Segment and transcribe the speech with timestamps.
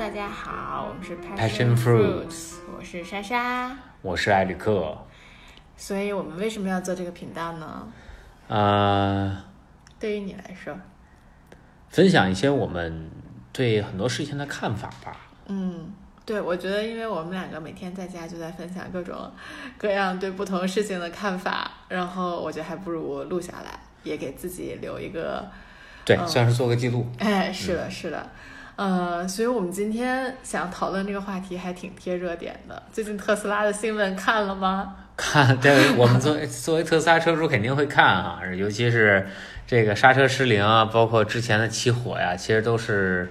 [0.00, 3.76] 大家好，我们是 Passion Fruits 我是莎莎。
[4.00, 4.96] 我是艾里克。
[5.76, 7.86] 所以我们为什么要做这个频道呢？
[8.48, 9.44] 呃，
[9.98, 10.74] 对于你来说，
[11.90, 13.10] 分享一些我们
[13.52, 15.14] 对很多事情的看法吧。
[15.48, 15.92] 嗯，
[16.24, 19.30] 对，我觉得因为我们两个每天在家就在分享各种
[19.76, 25.46] 各样对不同事情的看法，然后我觉得还不如录下来，也给自己留一个，
[26.06, 27.06] 对，嗯算是做个记录。
[27.18, 28.26] 哎，是的，是的。
[28.80, 32.82] 呃，所以我们今天想讨论这个话题还挺贴热点的。
[32.90, 34.96] 最近特斯拉的新闻看了吗？
[35.18, 39.26] 看，对，我们作为 作为特斯拉车主肯定会看啊，尤其是
[39.66, 43.30] 这个刹车失灵啊，包括之前的起火呀，其实都是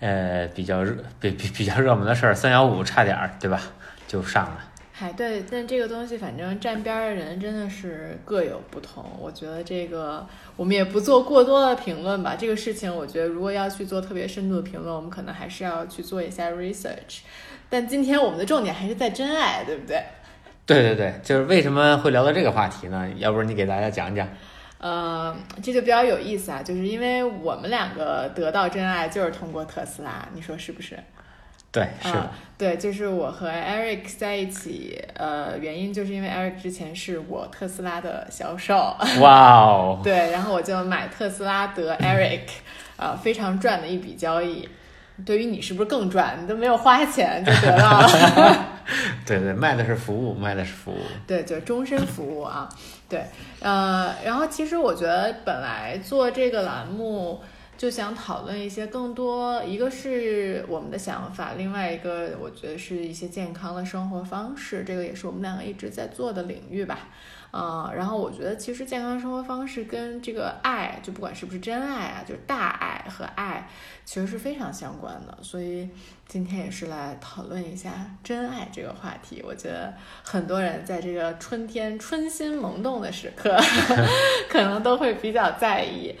[0.00, 2.34] 呃比较热、比比比较热门的事儿。
[2.34, 3.60] 三幺五差点儿，对吧？
[4.08, 4.58] 就上了。
[5.00, 9.04] 嗨，对，但这个东西反正站边儿的人真的是各有不同。
[9.20, 12.34] 我觉得这个我们也不做过多的评论吧。
[12.36, 17.20] 这个事情，我觉得如果要去做特别深度的评论，我们可能还是要去做一下 research。
[17.68, 20.02] 但今天我们的重点还是在真爱，对不对？
[20.66, 23.08] 对对对，就是为什么会聊到这个话题呢？
[23.18, 24.28] 要不然你给大家讲讲。
[24.78, 30.98] 呃，这就比较有意思啊，就是因为我们两个得到真爱就是通过特斯拉，你说是不是？
[31.70, 32.18] 对，是的。
[32.18, 42.48] 啊，对，就是我和 Eric 在一起，呃，原因就是因为 Eric 之前是我特斯拉的销售，哇哦， 对，然后我就买特斯拉得 Eric，
[42.96, 44.68] 啊、非常赚的一笔交易。
[45.26, 46.38] 对于你是不是更赚？
[46.40, 48.66] 你都没有花钱就得到了。
[49.26, 51.00] 对对，卖的是服务，卖的是服务。
[51.26, 52.68] 对，就终身服务啊，
[53.08, 53.24] 对，
[53.60, 57.42] 呃，然后其实我觉得本来做这个栏目
[57.78, 67.08] 就想讨论一些更多，一个是我们的想法，另外一个我觉得是一些健康的生活方式，这个也是我们两个一直在做的领域吧。
[67.50, 73.66] 呃，然后我觉得其实健康生活方式跟这个爱，就不管是不是真爱啊，就是大爱和爱，
[74.04, 75.38] 其实是非常相关的。
[75.40, 75.88] 所以
[76.26, 77.90] 今天也是来讨论一下
[78.22, 79.40] 真爱这个话题。
[79.46, 79.94] 我觉得
[80.24, 83.56] 很多人在这个春天春心萌动的时刻，
[84.50, 86.14] 可能都会比较在意。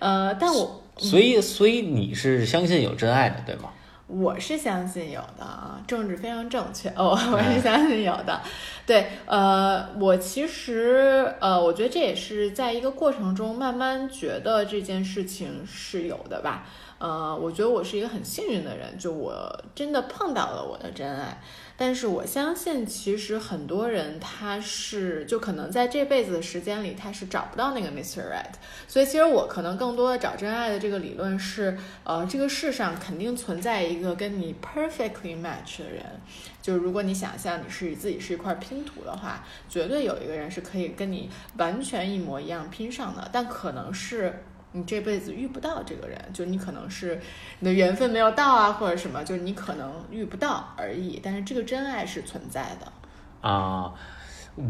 [0.00, 3.70] 呃，但我所以，所以你是相信有真爱的，对吗？
[4.08, 8.42] 我是相信有的啊，政治非常正确哦，我是相信有的。
[8.84, 16.66] 对，呃，我其实呃，我觉得这也是在一个过程中慢慢觉得这件事情是有的吧。
[16.98, 21.40] 呃，我觉得我是一个很幸运的人，就我真的碰到了我的真爱。
[21.84, 28.20] 但是我相信，其实很多人他是就可能在这辈子的时间里，他是找不到那个 Mr.
[28.20, 28.54] Right。
[28.86, 36.04] 所以其实我可能更多的找真爱的这个理论是，呃，这个世上肯定存在一个跟你 perfectly match 的人。
[36.62, 44.44] 就是如果你想象你是自己是一块拼图的话，绝对有一个人是可以跟你完全一模一样拼上的，但可能是。
[44.72, 47.20] 你这辈子遇不到这个人，就你可能是
[47.60, 51.20] 你的缘分没有到啊，或者什么，就你可能遇不到而已。
[51.22, 52.90] 但是这个真爱是存在的。
[53.48, 53.92] 啊、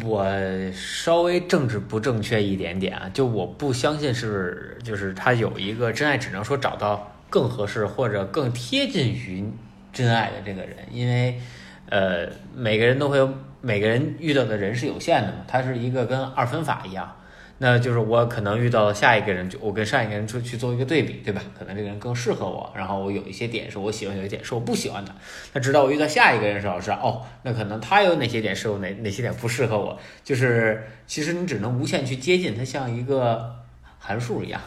[0.05, 0.27] 我
[0.73, 9.45] 稍微政治不正确一点点啊，就我不相信是就是他有一个真爱，只能说找到更合适或者更贴近于
[9.93, 11.41] 真爱的这个人，因为
[11.89, 12.27] 呃
[12.57, 17.17] 每个人都会有每个人遇到的人是有限的嘛，他是一个跟二分法一样。
[17.59, 21.41] 那就是我可能遇到下一个人，就我跟上一个人去去做一个对比，对吧？
[21.57, 25.15] 可能这个人更适合我，然后我有一些点是我喜欢，有一点是我不喜欢的。
[25.53, 29.97] 那直到我遇到下一个人的时候，是哦，那可能他有哪些点是我，哪哪些点不适合我。
[30.25, 33.55] 就是其实你只能无限去接近，他像一个
[33.99, 34.61] 函数一样。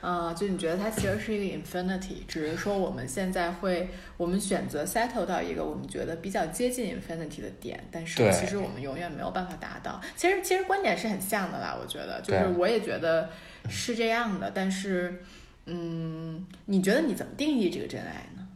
[0.00, 10.00] 呃，就你觉得它其实是一个 infinity，只是说我们现在会，我们选择 settle 到一个我们觉得比较接近 infinity 的点，但是其实我们永远没有办法达到。
[10.16, 13.28] 其实其实观点是很像的啦，我觉得，就是我也觉得
[13.68, 15.22] 是这样的，但是，
[15.66, 18.48] 嗯，你觉得你怎么定义这个真爱呢？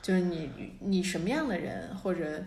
[0.00, 0.48] 就是你
[0.78, 2.42] 你什么样的人或者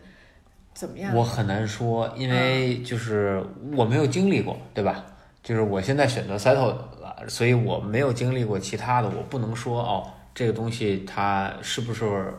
[0.74, 1.16] 怎么样？
[1.16, 3.44] 我很难说，因为就是
[3.76, 5.06] 我没有经历过，对吧？
[5.44, 6.68] 就是我现在选择 settle
[7.02, 12.34] 了，所以我没有经历过其他的，我不能说哦，这个东西它是不是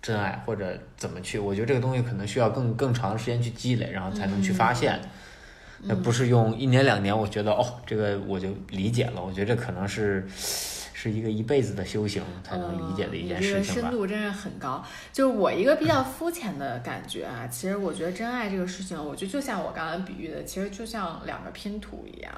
[0.00, 1.38] 真爱或者怎么去？
[1.38, 4.98] 我觉得这个东西可能需要更更长的时间去积累，然后才能去发现。
[5.82, 9.22] 那不是用一年两年，我觉得哦，这个我就理解了。
[9.22, 10.26] 我觉得这可能是
[11.00, 13.62] 是一个一辈子的修行才能理解的一件嗯、这个。
[13.62, 14.84] 深度真是很高。
[15.12, 22.32] 就是我一个比较肤浅的感觉啊，其实我觉得真爱这个事情，我觉得就像我刚刚比喻的，其实就像两个拼图一样。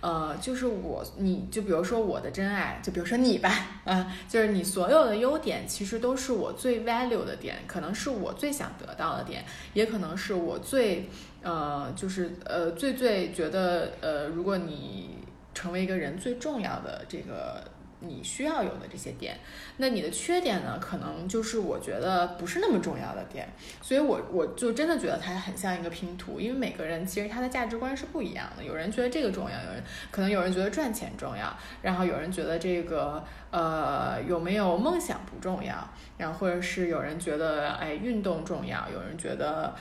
[0.00, 3.52] 呃，就是我，你就比如说我的真爱，就比如说你吧，
[3.84, 11.08] 啊，就是你所有的优点，其实都是我最 value 的点，可能是我最想得到的点，也可能是我最，
[11.42, 15.10] 呃，就是呃最最觉得，呃，如果你
[15.52, 17.62] 成为一个人最重要的这个
[18.00, 19.38] 你需要有的这些点。
[19.76, 23.48] 那你的缺点呢，可能就是我觉得不是那么重要的点。
[23.80, 28.64] 所以我我就真的觉得它很像一个拼图，因为每个人其实他的价值观是不一样的。
[28.64, 35.88] 有人觉得这个重要，有人可能有人觉得赚钱重要，然后有人觉得这个呃有没有梦想不重要，
[36.20, 39.74] 然后或者是有人觉得哎运动重要，有人觉得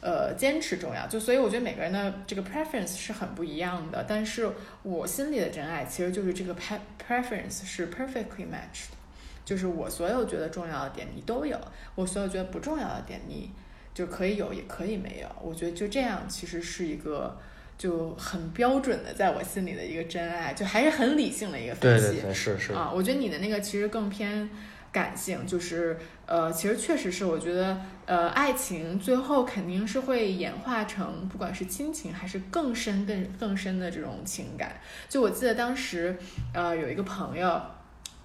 [0.00, 1.06] 呃坚持重要。
[1.06, 4.04] 就所以我觉得每个人的这个 preference 是很不一样的。
[4.08, 4.50] 但是
[4.82, 8.90] 我心里的真爱其实就是这个 pre preference 是 perfectly matched，
[9.44, 11.56] 就是我所有觉得重要的点你都有，
[11.94, 13.50] 我所有觉得不重要的点你
[13.94, 15.28] 就可以有也可以没有。
[15.40, 17.38] 我觉得就这样其实是一个。
[17.78, 22.06] 就很标准的，在我心里的一个真爱，就还是很理性的一个分析。
[22.06, 24.48] 对对对，是是啊，我觉得你的那个其实更偏
[24.92, 34.80] 感性，就是呃，其实确实是，我觉得呃，爱情最后肯定是会演化成，不管是亲情还是更深、更更深的这种情感。
[35.08, 36.16] 就我记得当时
[36.52, 37.60] 呃，有一个朋友。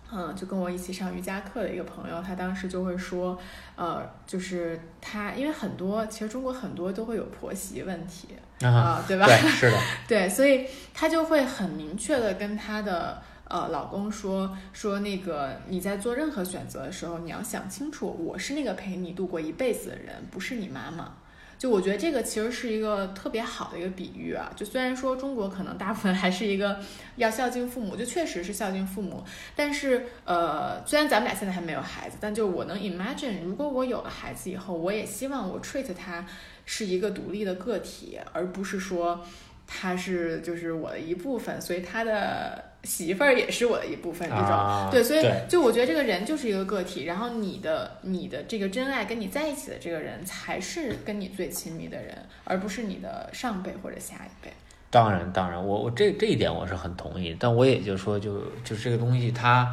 [0.10, 3.38] 嗯，就跟我一起上瑜伽课的一个朋友，他当时就会说，
[3.76, 8.30] 呃，就是他，因为很多，其实中国很多都会有婆媳问题
[8.66, 9.26] 啊，对吧？
[9.28, 9.78] 对，是的，
[10.08, 21.14] 对，所以他就会很明确的跟他的呃老公说，说那个你在做任何选择的时候，你要想清楚，我是那个陪你度过一辈子的人，不是你妈妈。
[21.58, 26.80] 就我觉得这个其实是一个特别好的一个比喻啊，就虽然说中国可能大部分还是一个
[27.16, 29.24] 要孝敬父母，就确实是孝敬父母，
[29.56, 36.24] 但是呃，虽然咱们俩现在还没有孩子，但就我能 imagine，如果我有了孩子以后，我也希望我 treat 他
[36.66, 39.26] 是一个独立的个体，而不是说
[39.66, 42.66] 他是就是我的一部分，所以他的。
[42.88, 54.50] 媳妇儿也是我的一部分，这种对，所以就我觉得这个人就是一个个体，然后你的你的这个真爱跟你在一起的这个人才是跟你最亲密的人，而不是你的上辈或者下一辈。
[54.90, 59.70] 当然，当然，我我这这一点我是很同意，但我也就说，就就这个东西，它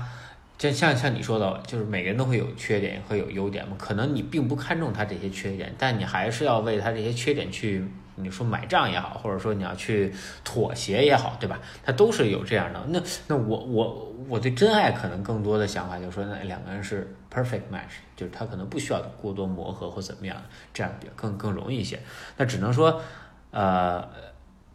[0.58, 7.84] 就像像你说的，就是每个人都会有缺点会有优点嘛，可能你并不看重他这些缺点，但你还是要为他这些缺点去。
[8.16, 10.12] 你说买账也好，或者说你要去
[10.44, 11.58] 妥协也好，对吧？
[11.84, 12.84] 它都是有这样的。
[12.88, 20.36] 那那我我我对真爱可能更多的想法就是说，那两个人是 perfect match，就是他可能不需要过多磨合或怎么样，
[20.72, 21.98] 这样比较更更容易一些。
[22.36, 23.00] 那只能说，
[23.50, 24.06] 呃，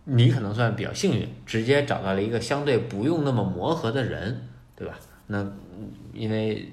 [0.03, 4.95] 你可能算比较幸运，直接找到了一个相对不用那么磨合的人，对吧？
[5.27, 5.45] 那
[6.13, 6.71] 因为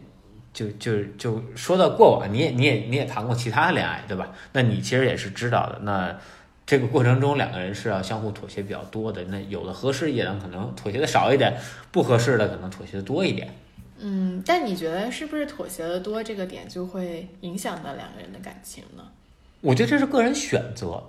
[0.52, 4.28] 就就就说到过往，你也你也你也谈过其他恋爱，对吧？
[4.52, 5.78] 那你其实也是知道的。
[5.82, 6.19] 那
[6.66, 9.22] 这个过程中，两个人是要相互妥协比较多的。
[9.22, 11.52] 那有的合适一点，可能妥协的少一点；
[11.92, 13.48] 不合适的，可能妥协的多一点。
[13.98, 19.04] 嗯，但你觉得是不是妥协的多这个点就会影响到两个人的感情呢？
[19.60, 21.00] 我觉得这是个人选择。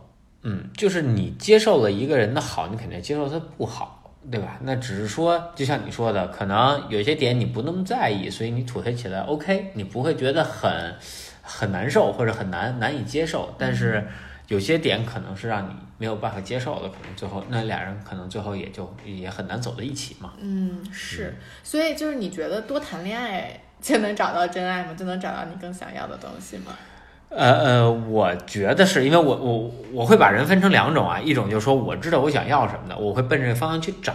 [0.44, 4.60] 嗯，就是你接受了一个人的好，你肯定接受他不好，对吧？
[4.62, 10.94] 那只是说，就像你说的，可能有些点你不那么在意，所以你妥协起来 OK，你不会觉得很
[11.42, 14.08] 很难受或者很难难以接受，但是。
[14.48, 20.32] 有些点可能是让你没有办法接受的，可能最后那俩人可能最后也就也很难走到一起嘛。
[20.40, 24.94] 嗯，是，所以就是你觉得多谈恋爱就能找到真爱吗？
[24.98, 26.72] 就能找到你更想要的东西吗？
[27.30, 34.14] 呃呃，我觉得是因为我我我会把人分成两种啊，一种就是说我知道我想要什么的，我会奔这个方向去找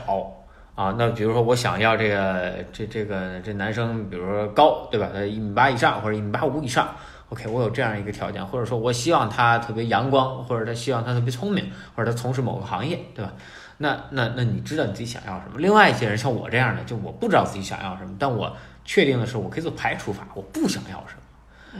[0.74, 0.94] 啊。
[0.98, 5.10] 那比如说我想要这个这这个这男生，比如说高，对吧？
[5.12, 6.96] 他一米八以上或者一米八五以上。
[7.32, 13.32] OK，我有这样一个条件，或者说我希望他特别阳光，或者他希望他特别聪明，或者他从事某个行业，对吧？
[13.78, 15.54] 那那那你知道你自己想要什么？
[15.56, 21.14] 另外一些人像我这样的，就我不知道自己想要什么，但我确定的是，我可以做排除法，我不想要什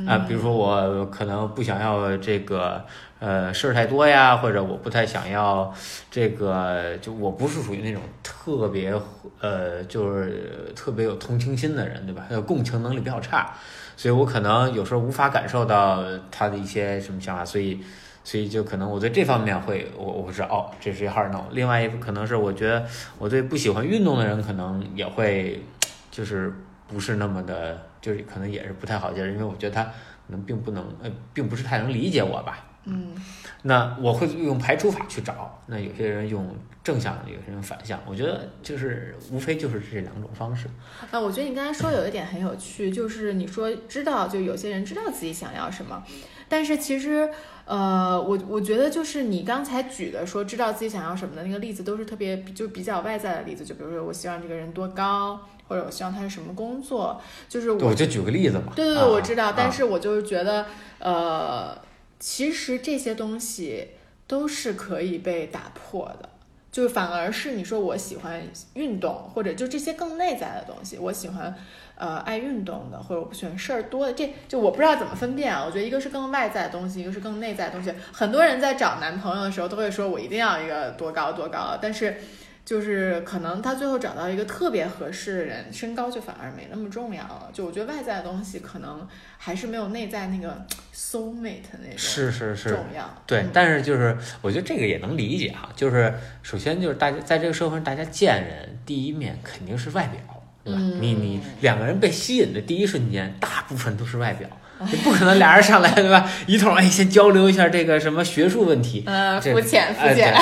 [0.00, 0.24] 么啊。
[0.26, 2.82] 比如说我可能不想要这个
[3.20, 5.70] 呃事儿太多呀，或者我不太想要
[6.10, 8.98] 这个，就我不是属于那种特别
[9.40, 12.24] 呃就是特别有同情心的人，对吧？
[12.46, 13.54] 共情能力比较差。
[14.02, 17.80] 所以我可能有时候无法感受到他的一些什么想法，所以，
[18.24, 21.44] 所以就可能我对这方面会，我我知道哦，这是 hard no。
[21.52, 22.84] 另外一可能是我觉得
[23.16, 25.62] 我对不喜欢运动的人可能也会，
[26.10, 26.52] 就是
[26.88, 29.92] 不是那么的，就是可能也是不太好接受，因为我觉得他可
[30.30, 32.58] 能并不能，呃，并不是太能理解我吧。
[32.84, 33.14] 嗯，
[33.62, 35.60] 那我会用排除法去找。
[35.66, 38.00] 那有些人用正向，有些人反向。
[38.04, 40.66] 我觉得就是无非就是这两种方式。
[41.10, 46.02] 啊，我觉得你刚才说有一点很有趣，就是你说知道，就有些人知道自己想要什么，
[46.48, 47.30] 但是其实，
[47.66, 53.64] 呃，我我觉得就是你刚才举的说知道自己想要什么的那个例子，都是特别就比较外在的例子。
[53.64, 58.72] 就比如说，我希望这个人多高，或者我希望他是什么工作，就是我就举个例子嘛。
[58.74, 60.66] 对对对，我知道，但是我就是觉得，
[60.98, 61.78] 呃。
[62.22, 63.88] 其实这些东西
[64.28, 66.28] 都是可以被打破的，
[66.70, 68.40] 就反而是你说我喜欢
[68.74, 71.52] 运动，或者就这些更内在的东西，我喜欢
[71.96, 75.64] 呃爱运动的，或者我不喜欢事儿多的，这就我不知道怎么分辨啊。
[75.66, 77.92] 我觉得一个是更外在的东西，一个是更内在的东西。
[78.12, 82.16] 很多人在找男朋友的时候都会说，我一定要一个多高多高，但是。
[82.64, 87.50] 就是可能他最后找到一个特别合适的人，身高就反而没那么重要了。
[87.52, 90.64] 就我觉得外在的东西可能还是没有内在那个
[90.94, 93.22] soul mate 那种是是是重要。
[93.26, 95.68] 对，但是就是我觉得这个也能理解哈。
[95.74, 100.20] 就是首先就是大家在这个社会上，大家见人第一面肯定是外表，
[100.62, 100.80] 对吧？
[100.80, 104.48] 你你两个人被吸引的第一瞬间，大部分都是外表。
[104.90, 106.28] 你 不可能俩人上来对吧？
[106.46, 110.34] 一通哎，先交流一下这个什么学术问题，呃，肤浅肤浅。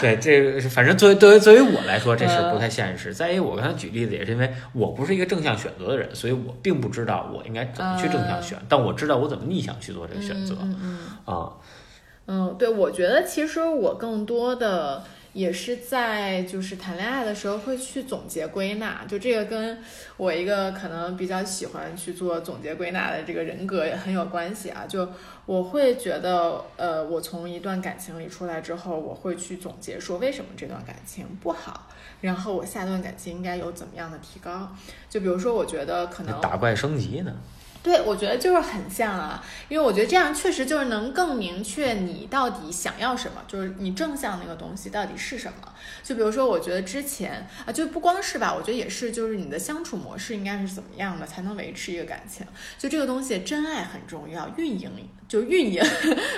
[0.00, 3.12] 对， 这反正作为作为作为我来说，这是不太现实。
[3.14, 10.56] 再一个，我刚才举例子也是因为我不是一个正向选择的人，所以我并不知道我应该怎么去正向选，但我知道我怎么逆向去做这个选择。
[10.62, 11.52] 嗯啊，
[12.26, 15.02] 嗯，对，我觉得其实我更多的。
[15.32, 19.78] 也是在就是谈恋爱的时候会去总结归纳，就这个跟
[20.16, 24.84] 我一个可能比较喜欢去做总结归纳的这个人格也很有关系啊。
[24.88, 25.08] 就
[25.46, 31.88] 我会觉得，呃，我从一段感情里出来之后，我会去总结说为什么这段感情不好，
[32.20, 34.74] 然后我下段感情应该有怎么样的提高。
[35.08, 37.34] 就比如说，我觉得可能打怪升级呢。
[37.82, 45.72] 对，我觉得就是很像啊，因为我觉得这样确实就是能更明确你到底想要什么，就是你正向那个东西到底是什么。
[46.02, 52.44] 就比如说，我觉得之前啊，就不光是吧，我觉得也是，就是你的相处模式应该是怎么样的才能维持一个感情。
[52.76, 54.90] 就这个东西，真爱很重要，运营
[55.28, 55.82] 就运营，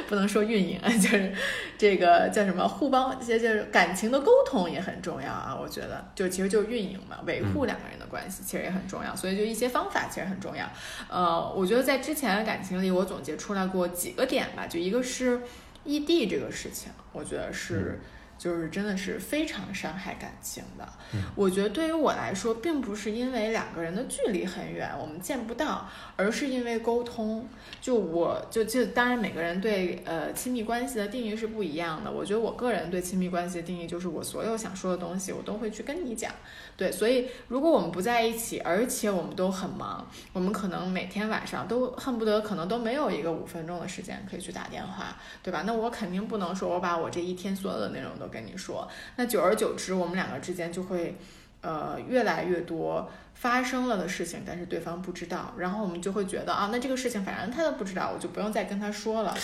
[0.09, 1.33] 不能说运营，就是
[1.79, 5.57] 这个叫什么互帮，就是感情的沟通也很重要啊。
[5.59, 10.69] 我觉得就其实就是运营嘛，维护两个人的关系其实也很重要，所以就一些方法其实很重要，
[11.09, 11.30] 呃。
[11.57, 15.41] 我觉得在之前的感情里，我总结出来过几个点吧，就一个是
[15.85, 18.01] 异地这个事情，我觉得是。
[18.41, 20.89] 就是真的是非常伤害感情的。
[21.35, 27.47] 我觉得对于我来说，并不是因为两个人的距离很远，我们见不到，而是因为沟通。
[27.83, 32.11] 就我就就当然每个人对呃亲密关系的定义是不一样的。
[32.11, 36.33] 我觉得我个人对亲密关系的定义就是我所有想说的东西，我都会去跟你讲。
[36.81, 45.65] 对，所以如果我们不在一起，而且我们都很忙，我们可能每天晚上都恨不得可能都没有一个五分钟的时间可以去打电话，对吧？
[45.67, 48.31] 那我肯定不能说我把我这一天所有的内容都。
[48.31, 51.17] 跟你说，那久而久之，我们两个之间就会，
[51.63, 59.37] 呃，越来越多发生了的事情，但是对方不知道，然后我们就会觉得啊，那这个事情反正他都不知道，我就不用再跟他说了。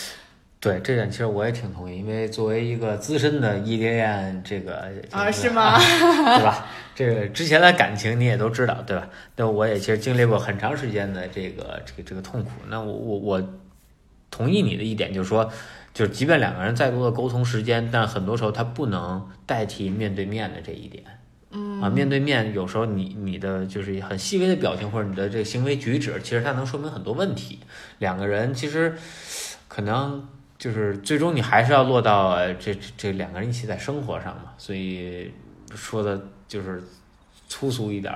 [0.67, 5.79] 对这点，其实我也挺同意，因为作为一个资深的异地恋，这个啊，是吗？
[5.79, 6.67] 对吧？
[6.95, 9.09] 这个之前的感情你也都知道，对吧？
[9.37, 12.51] 那我也其实经历过很长时间的这个这个这个痛苦。
[12.69, 13.49] 那我我我
[14.31, 15.51] 同意你的一点，就是说。
[15.97, 21.03] 就是，即便两个人再多的沟通时间，但很多时候他不能代替面对面的这一点。
[21.53, 27.61] 嗯啊，面对面有时候你你的就是很细微的表情或者你的这个行为举止，其实它能说明很多问题。
[27.99, 28.95] 两个人其实
[29.69, 34.53] 可能就是最终你还是要落到这这两个人一起在生活上嘛。
[34.59, 35.33] 所以
[35.75, 36.83] 说的就是
[37.49, 38.13] 粗俗一点，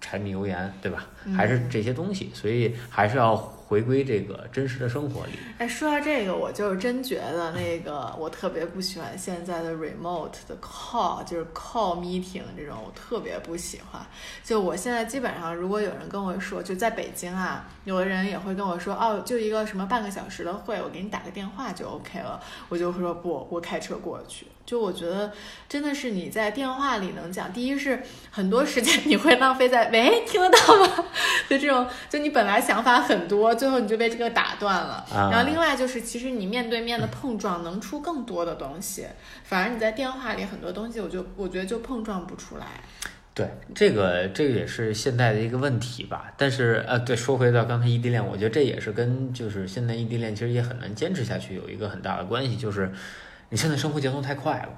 [0.00, 1.06] 柴米油盐，对吧？
[1.36, 3.36] 还是这些东西，所以还是要。
[3.68, 5.32] 回归这个真实的生活里。
[5.58, 14.00] 哎，说到这个，我就是真觉得那个我特别不喜欢现在的 remote 的 call，就是 call meeting 这种，我特别不喜欢。
[14.42, 24.46] 就我现在基本上，如果有人跟我说，就在北京啊，有的人也会跟我说，哦，就一个什么半个小时的会，我给你打个电话就 OK 了，我就会说不，我开车过去。
[24.68, 25.32] 就我觉得
[25.66, 31.04] 真的是你在电话里能讲，第一是很多时间你会浪费在喂听得到吗？
[31.48, 35.02] 就这种，就你本来想法很多，最后你就被这个打断了。
[35.10, 39.06] 然后另外就是，其实你面对面的碰撞能出更多的东西，
[39.42, 42.66] 反而你在电话里很多东西，我就我觉得就碰撞不出来。
[43.32, 46.30] 对，这个这个也是现在的一个问题吧。
[46.36, 52.92] 但是呃，对，说回到刚才异地恋，我觉得这也是跟就是现在异地恋其实也很难坚持下去有一个很大的关系，就是。
[53.50, 54.68] 你现在生活节奏太快了，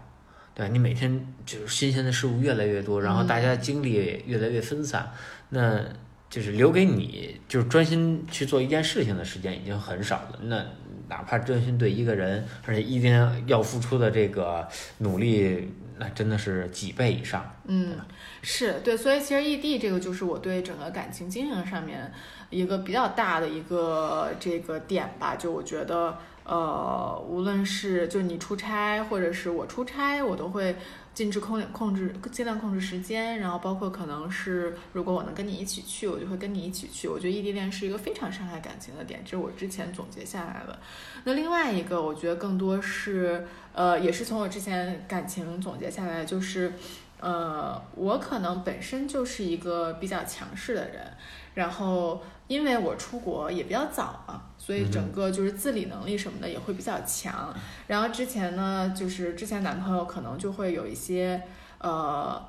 [0.54, 5.10] 对你每天就是新鲜的事物越来越多，然后大家精力越来越分散，
[5.48, 5.82] 那
[6.28, 10.38] 就是留给你就是专心去做一件事情的时间已经很少了。
[10.42, 10.64] 那
[11.08, 17.52] 哪怕专心对一个人，而且一天要付出的这个努力，那真的是几倍以上。
[17.64, 17.96] 嗯，
[18.42, 22.12] 是对，所以其实异地这个就是我对整个感情经营上面
[22.50, 26.16] 一个比较大的一个这个点吧，就我觉得。
[26.50, 30.74] 呃，无论是就你出差，或者是我出差，我都会
[31.14, 33.38] 尽制控控制，尽量控制时间。
[33.38, 37.06] 然后包括可能是如果我能跟你一起去，我就会跟你一起去。
[37.06, 40.76] 我觉得异地恋是一个非常伤害感情的点，这是我之前总结下来的。
[41.22, 46.72] 那另外一个，我觉得更多是呃，也是从我之前感情总结下来，就是
[47.20, 51.06] 呃，我可能本身就是一个比较强势的人，
[51.54, 54.42] 然后因为我出国也比较早嘛。
[54.62, 57.52] 所以整个就是自理能力什么的也会比较强。
[57.86, 61.42] 然后之前呢，就是之前男朋友可能就会有一些
[61.78, 62.46] 呃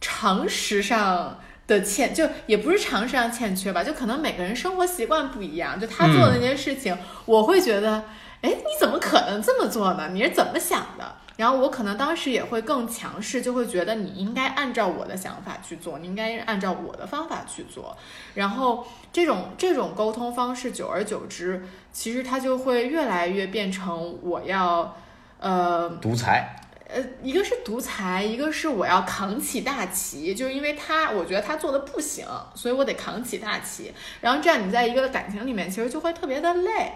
[0.00, 5.78] 常识上的欠，就也不是常识上欠缺吧，就可能每个人生活习惯不一样。
[5.78, 8.04] 就他做的那些事情，我会觉得，
[8.40, 10.08] 哎，你怎么可能这么做呢？
[10.12, 11.16] 你是怎么想的？
[11.40, 17.96] 然后我可能当时也会更强势，就会觉得你应该按照我的想法去做，你应该按照我的方法去做。
[18.34, 24.94] 然后这种这种沟通方式，久而久之，其实它就会越来越变成我要，
[25.38, 26.56] 呃，独裁。
[26.86, 33.94] 呃，一个是独裁，一个是我要扛起大旗，就是因为他我觉得他做的不行，所以我得扛起大旗。
[34.20, 36.92] 然后这样你在一个感情里面，其实就会特别的累。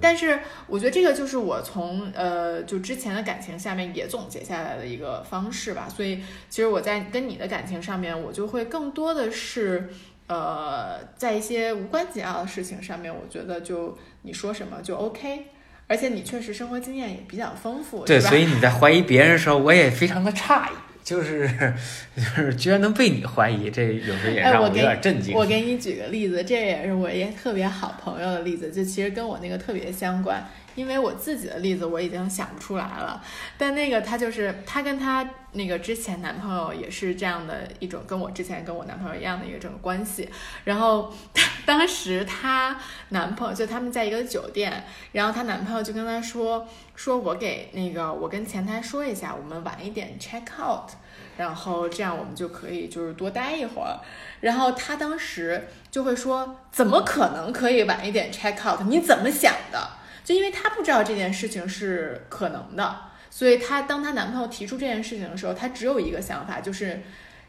[0.00, 9.88] 但是我觉得这个就是我从呃就之前的感情下面也总结下来的一个方式吧，所以其实我在跟你的感情上面，我就会更多的是
[10.26, 15.44] 呃在一些无关紧要的事情上面，我觉得就你说什么就 OK，
[15.86, 20.74] 而且你确实生活经验也比较丰富，对，所以你在怀疑别人的时候，我也非常的诧异。
[21.06, 21.48] 就是，
[22.16, 25.36] 就是居然能被你怀疑，这有时候也让我有点震惊。
[25.36, 30.44] 我给你举个例子，这也是我一个特别好朋友的例子，就其实跟我那个特别相关。
[30.76, 33.20] 因为我自己的例子我已经想不出来了，
[33.58, 40.28] 但那个她就是她跟她那个之前男朋友也是这样的一种，跟我之前跟我男朋友一样的一个这种关系。
[40.64, 41.12] 然后
[41.66, 42.78] 当时她
[43.08, 50.90] 男朋友就他们在一个酒店，然后她男朋友就跟她说，说我给那个我跟前台说一下，我们晚一点 check out，
[51.38, 53.98] 然后这样我们就可以就是多待一会儿。
[54.40, 58.82] 然后她当时就会说，怎么可能可以晚一点 check out？
[58.86, 59.95] 你怎么想的？
[60.26, 62.96] 就因为她不知道这件事情是可能的，
[63.30, 67.00] 所以她当她男朋友提出这件事情的时候，她只有一个想法，就是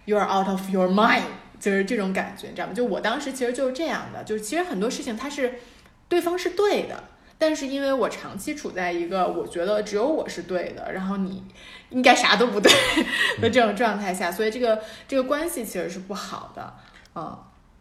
[0.06, 1.24] you're out of your mind，
[1.60, 2.74] 就是这种感觉，你知道吗？
[2.76, 5.56] 就我当时其实就是这样的，就是其实很多事情他是
[6.08, 7.04] 对方是对的，
[7.40, 11.44] 但是因为我长期处在一个我觉得只有我是对的，然后你
[11.90, 12.72] 应该啥都不对
[13.42, 16.76] 的这种状态下，所以这个这个关系其实是不好的，
[17.16, 17.36] 嗯。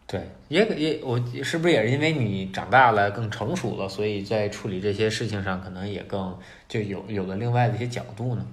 [0.07, 6.33] 对，也也我是不是也是因为你长大了更成熟了，所以在处理这些事情上可能也更
[6.69, 8.45] 就有有了另外的一些角度呢？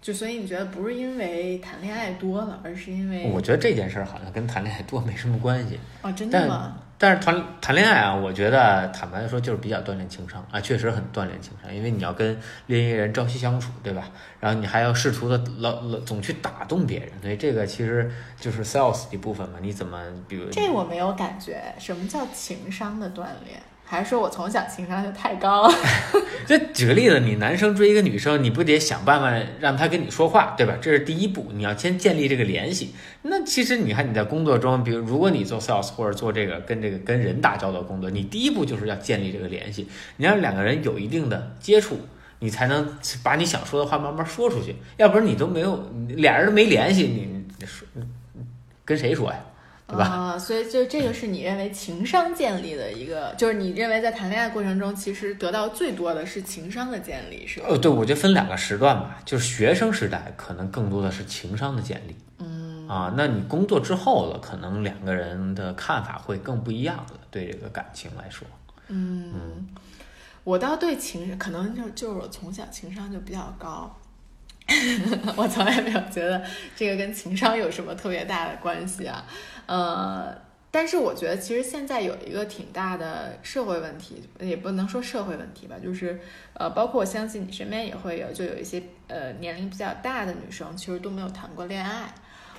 [0.00, 6.78] 就所以你觉得不是因为谈恋爱多了，而是因为我觉得这件事儿好像跟谈恋爱多没什么关系哦，真的吗？
[6.98, 14.08] 但是谈谈恋爱啊，我觉得坦白说就是比较锻炼情商啊，确实很锻炼情商，因为你要跟另一人朝夕相处，对吧？
[14.40, 19.58] 然后你还要试图的老老总去打动别人，所以这个其实就是 sales 一部分嘛。
[19.60, 23.60] 你怎么比如这我没有感觉，什么叫情商的锻炼？
[23.88, 25.72] 还说我从小情商就太高？
[26.44, 30.74] 就举个例子，你男生追一个女生，你不得想办法让她跟你说话，对吧？
[30.80, 32.92] 这是第一步，你要先建立这个联系。
[33.22, 42.00] 那其实你看你在工作中，比如如果你做 sales 或者做这个跟这个跟人打交道工作，你第一步就是要建立这个联系，你让两个人有一定的接触，
[42.40, 44.74] 你才能把你想说的话慢慢说出去。
[44.96, 47.04] 要不然你都没有俩人都没联系，
[47.58, 47.86] 你说
[48.84, 49.38] 跟谁说呀？
[49.88, 50.04] 对吧？
[50.04, 57.66] 啊，所以就这个是你认为情商建立的一个，就是你认为在谈恋爱过程中，其实得到最多的是情商的建立，是吧？
[57.68, 68.44] 呃，对，我觉得分两个时段吧，就是学生时代可能更多的是情商的建立，嗯，啊，那你工作之后了，可能两个人的看法会更不一样了，对这个感情来说，
[68.88, 69.68] 嗯，
[70.42, 73.96] 我倒对情，可能就就是我从小情商就比较高。
[75.36, 76.42] 我从来没有觉得
[76.74, 79.24] 这个跟情商有什么特别大的关系啊，
[79.66, 80.36] 呃，
[80.72, 86.20] 但是我觉得其实现在有一个挺大的社会问题，也不能说社会问题吧，就是
[86.54, 92.12] 呃，包括我相信你身边也会有，就有一些呃年龄比较大的女生，其实都没有谈过恋爱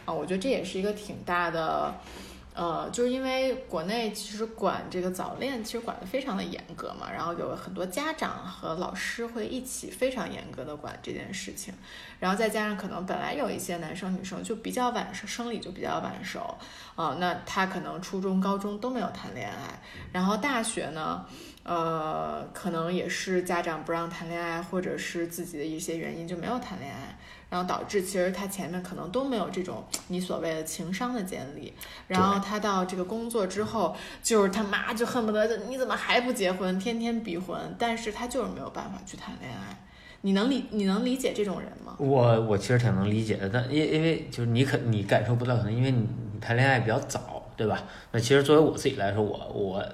[0.05, 1.93] 啊，我觉得这也是一个挺大的。
[2.57, 11.71] 呃，就是因为国内其实管这个早恋，其实管得非常的严格嘛，然后有很多家长和老师会一起非常严格的管这件事情，
[12.19, 16.57] 然后再加上可能本来有一些男生女生就比较晚生，生理就比较晚熟，
[16.95, 19.79] 啊，那他可能初中、高中都没有谈恋爱，
[20.11, 21.23] 然后大学呢，
[21.61, 27.16] 呃，可能也是家长不让谈恋爱，或者是自己的一些原因就没有谈恋爱，
[27.49, 31.73] 然后导致其实他前面可能都没有这种你所谓的情商的建立，
[32.07, 39.77] 然后他到这个工作之后，就是他妈就恨不得你怎么还不结婚，天天逼婚，但是他就是没有办法去谈恋爱。
[40.21, 41.95] 你能理你能理解这种人吗？
[41.99, 47.83] 我我其实挺能理解的，但因因为就是你可你感受不到，可能因为你你谈恋爱比较早，对吧？
[48.11, 49.85] 那其实作为我自己来说，我我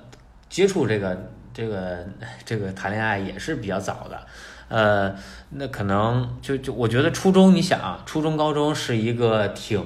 [0.50, 2.08] 接触这个这个
[2.46, 4.26] 这个谈恋爱也是比较早的，
[4.70, 5.16] 呃，
[5.50, 9.84] 那可能就就我觉得初中，你想啊，初中高中是一个挺。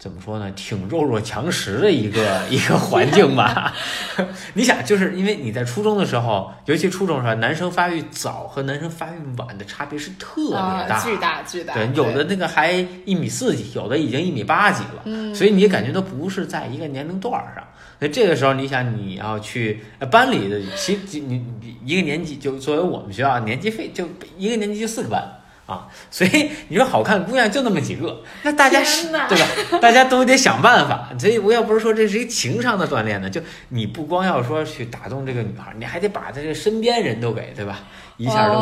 [0.00, 0.50] 怎么说呢？
[0.52, 3.74] 挺弱肉强食的一个 一个环境吧。
[4.54, 10.56] 你想，就是因为你在初中的时候，尤其初中的时候，男生发育早和男生发育晚的差别是特别
[10.88, 11.74] 大，巨大巨大。
[11.74, 12.72] 对，有的那个还
[13.04, 15.02] 一米四几，有的已经一米八几了。
[15.04, 17.62] 嗯，所以你感觉都不是在一个年龄段上。
[17.98, 21.44] 所以这个时候，你想你要去班里的，其你
[21.84, 24.08] 一个年级就作为我们学校年级费，就
[24.38, 25.22] 一个年级就四个班。
[25.70, 29.78] 啊，所以你说好看姑娘就那么几个，那大家是对吧？
[29.80, 31.08] 大家都得想办法。
[31.16, 37.78] 所以我要不是说这是一情商的锻炼呢，就你不光要说去打动这个女孩，你还得把她这个身边人都给对吧？
[38.16, 38.54] 一下都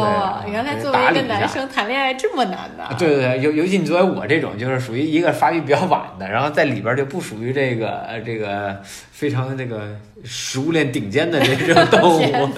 [0.45, 2.95] 给原来作为一个男生谈恋爱这么难的。
[2.99, 12.23] 对对对，尤尤其你作为我这种，就是属于一个发育比较晚的，然后在里边就不属于这个这个非常这个食物链顶尖的这种动物，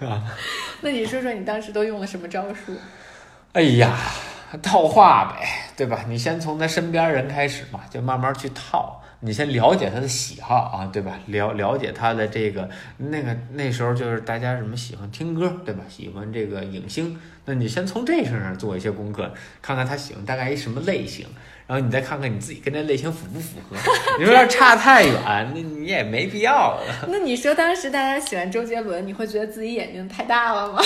[0.00, 0.22] 是吧？
[0.82, 2.72] 那你说说你当时都用了什么招数？
[3.52, 3.98] 哎呀，
[4.62, 6.06] 套话呗，对吧？
[6.08, 8.98] 你先从他身边人开始嘛，就慢慢去套。
[9.24, 11.18] 你先了解他的喜好啊，对吧？
[11.26, 15.84] 了了解他的这个那个那时候就是大家什么喜欢听歌，对吧？
[15.86, 21.26] 喜欢这个影星，那你先从这身上做一些功课，看看他喜欢大概一什么类型，
[21.66, 23.76] 然后你再看看你自己跟这类型符不符合。
[24.18, 26.82] 你说要差太远，那你也没必要了。
[27.06, 30.82] 那你说当时大家喜欢周杰伦，你会觉得自己眼睛太大了吗？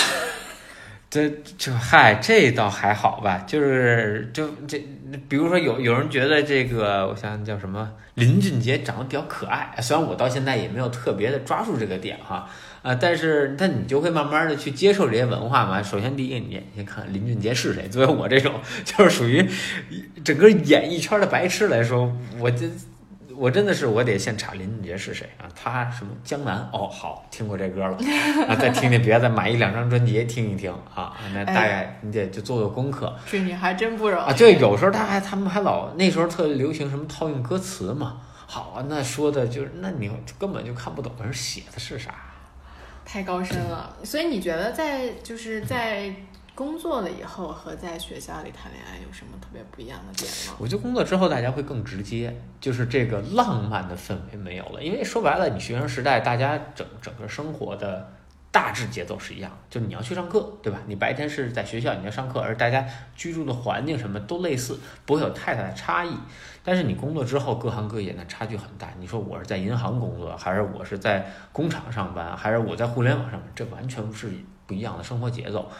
[1.09, 4.77] 这就嗨，这倒还好吧，就是就这，
[5.29, 12.49] 比如说有有人觉得这个，我想想叫什么，林俊杰长得比较可爱，虽然我到现在也没有特别的抓住这个点哈，
[12.81, 15.81] 啊，但是但你就会慢慢的去接受这些文化嘛。
[15.81, 17.87] 首先第一，你先看林俊杰是谁。
[17.87, 19.49] 作为我这种 就是属于
[20.25, 22.69] 整个演艺圈的白痴来说，我这。
[23.37, 25.45] 我真的是，我得先查林俊杰是谁啊？
[25.55, 26.67] 他什么江南？
[26.73, 27.95] 哦，好，听过这歌了
[28.47, 31.15] 啊，再听听别的，买一两张专辑听一听啊。
[31.33, 33.15] 那大概你得就做做功课。
[33.29, 34.33] 这你还真不容易啊！
[34.33, 38.21] 对，有时候他还他们还老那时候特流行什么套用歌词嘛。
[38.47, 42.13] 好啊，那说的就是那你根本就看不懂人写的是啥。
[43.05, 46.11] 太高深了，所以你觉得在就是在。
[46.57, 50.55] 工作了以后和在学校里谈恋爱有什么特别不一样的点吗？
[50.57, 54.81] 我觉得工作之后大家会更直接，就是这个浪漫的氛围没有了。
[54.81, 58.11] 因为说白了，你学生时代大家整整个生活的
[58.51, 60.79] 大致节奏是一样，就你要去上课，对吧？
[60.87, 62.83] 你白天是在学校你要上课，而大家
[63.15, 66.11] 居住的环境什么都类似，不会有太大的差异。
[66.63, 68.91] 但是你工作之后，各行各业那差距很大。
[68.99, 74.31] 你说我是在银行工作，还是我是在工厂上班，还是我在互联网上班，这完全是
[74.65, 75.71] 不一样的生活节奏。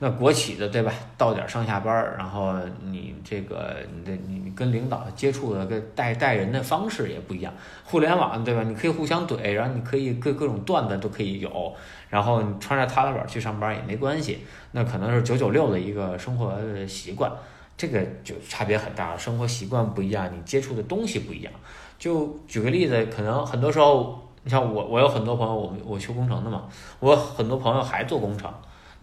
[0.00, 0.92] 那国企的对吧？
[1.16, 2.52] 到点上下班，然后
[2.82, 7.52] 你这个你的你跟领导接触的跟带带人的方式也不一样。
[7.84, 8.62] 互联网对吧？
[8.64, 11.72] 你可以互相怼，然后你可以各各种段子都可以有，
[12.10, 14.40] 然后你穿着踏拉板去上班也没关系。
[14.72, 16.52] 那可能是九九六的一个生活
[16.88, 17.30] 习惯，
[17.76, 21.52] 这个就差别很大，生活习惯不一样，你接触的东西不一样。
[21.98, 26.64] 就举个例子，可能很多时候，你像我，我有很多朋友，我我修工程的嘛，
[26.98, 28.52] 我很多朋友还做工程。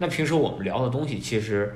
[0.02, 1.72] 那平时我们聊的东西其实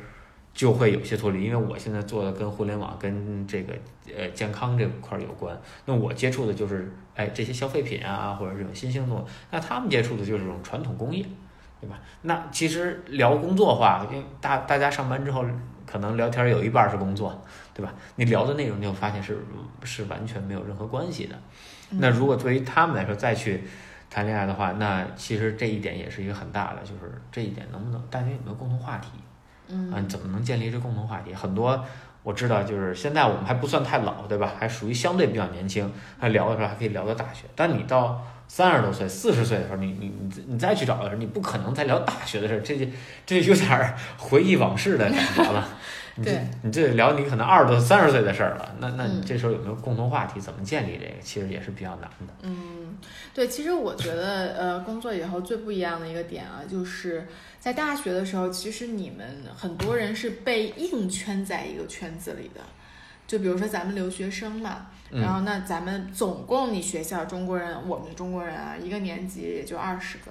[0.52, 3.72] 就会有些脱离，因为我现在做的跟互联网、跟这个
[4.16, 5.56] 呃健康这块有关。
[5.84, 9.24] 那我接触的就是哎这些消费品啊，或者这种新兴的。
[9.52, 11.24] 那他们接触的就是这种传统工业，
[11.80, 12.00] 对吧？
[12.22, 15.44] 那其实聊工作话，因为大大家上班之后
[15.86, 17.40] 可能聊天有一半是工作，
[17.72, 17.94] 对吧？
[18.16, 19.38] 你聊的内容你会发现是
[19.84, 21.38] 是完全没有任何关系的。
[21.90, 23.62] 那如果对于他们来说再去。
[24.16, 29.08] 谈恋爱的话，那其实这一点也是一个很大的，就是这一点能不能大家有没有共同话题？
[29.68, 31.34] 嗯，怎么能建立这共同话题？
[31.34, 31.84] 很多
[32.22, 34.54] 我知道，就是现在我们还不算太老，对吧？
[34.58, 37.44] 还属于相对比较年轻，还聊的时候还可以聊到大学。
[37.54, 42.86] 但你到三十多岁、四十岁的时候，你你你你再去找的时候，你不可能再聊大学的事儿，这就
[43.24, 45.68] 这有点 回忆往事的感觉了。
[46.24, 50.40] 对，你这聊你可能二十多、三十岁的事儿了，那那你这时候有没有共同话题？
[50.40, 51.12] 怎么建立这个？
[51.20, 52.32] 其实也是比较难的。
[52.40, 52.96] 嗯，
[53.34, 57.26] 对，其实我觉得，呃，工作以后最不一样的一个点啊，就是
[57.60, 62.62] 在大学的时候，其实你们很多人是被硬圈在一个圈子里的。
[63.26, 70.30] 就比如说咱们留学生嘛，然后那咱们总共你学校中国人，我们中国人啊，一个年级也就二十个。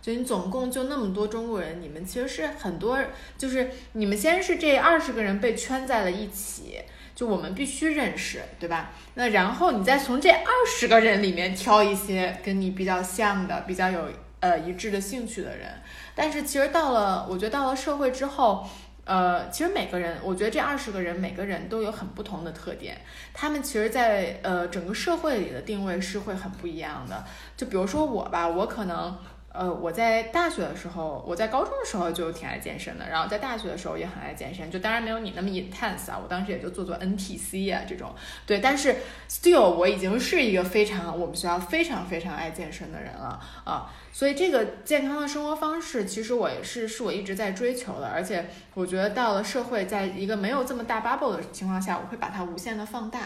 [0.00, 2.98] 就你总共就那么多中国人，你们其实是很多，
[3.38, 6.80] 就是你们先是这二十个人被圈在了一起，
[7.14, 8.90] 就我们必须认识，对吧？
[9.14, 14.08] 那然后你再从这二十个人里面挑一些跟你比较像的、比较有
[14.40, 15.68] 呃一致的兴趣的人。
[16.16, 18.66] 但是其实到了，我觉得到了社会之后。
[19.04, 23.00] 呃，其实每个人，我觉得这二十个人每个人都有很不同的特点，
[23.34, 27.24] 他们其实，在呃整个社会里的定位是会很不一样的。
[27.56, 29.18] 就比如说我吧，我可能
[29.52, 38.14] 呃我在大学的时候，我在高中的时候就挺爱健身的，然后在大学的时候也很爱健身，就当然没有你那么 intense 啊，我当时也就做做 NPC 啊这种，
[38.46, 38.96] 对，但是
[39.28, 43.92] still 我已经是一个非常我们学校非常非常爱健身的人了啊。
[44.14, 53.20] 所以这个健康的生活方式，其实我也是是我一直在追求的，而且我觉得到了社会，在一个没有这么大 bubble 的情况下，我会把它无限的放大。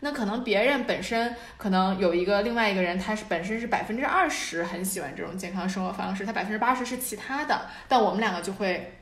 [0.00, 8.94] 那可能别人本身可能有一个另外一个人，他是本身是百分之二十很喜欢这种健康生活方式，他百分之八十是其他的，但我们两个就会。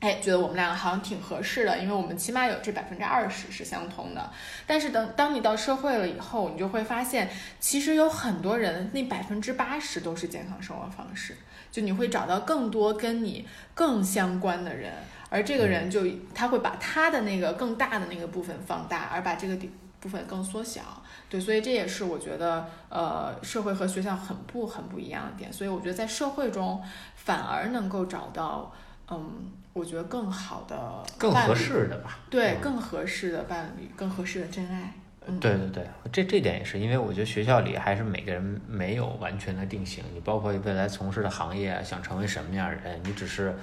[0.00, 4.30] 哎，觉得我们两个好像挺合适的，因为我们起码有这百分之二十是相同的。
[4.66, 11.36] 但是等当你到社会了以后，你就会发现，其实有很多人那百分之八十都是健康生活方式，
[11.70, 14.92] 就你会找到更多跟你更相关的人，
[15.30, 16.00] 而这个人就
[16.34, 19.56] 他会把他的那个更大的那个部分放大，而把这个
[20.02, 20.82] 部分更缩小。
[21.30, 25.50] 对，所以这也是我觉得，呃，社会和学校很不很不一样的点。
[25.50, 26.82] 所以我觉得在社会中
[27.16, 28.70] 反而能够找到，
[29.10, 29.52] 嗯。
[29.74, 34.92] 我觉得更好的、更合适的吧，对，更合适的伴侣，更合适的真爱。
[35.40, 40.04] 对对对，这这点也是，因为我觉得学校里还是每个人没有完全的定型。
[40.12, 43.56] 你包括未来从事的行业，想成为什么样的人，你只是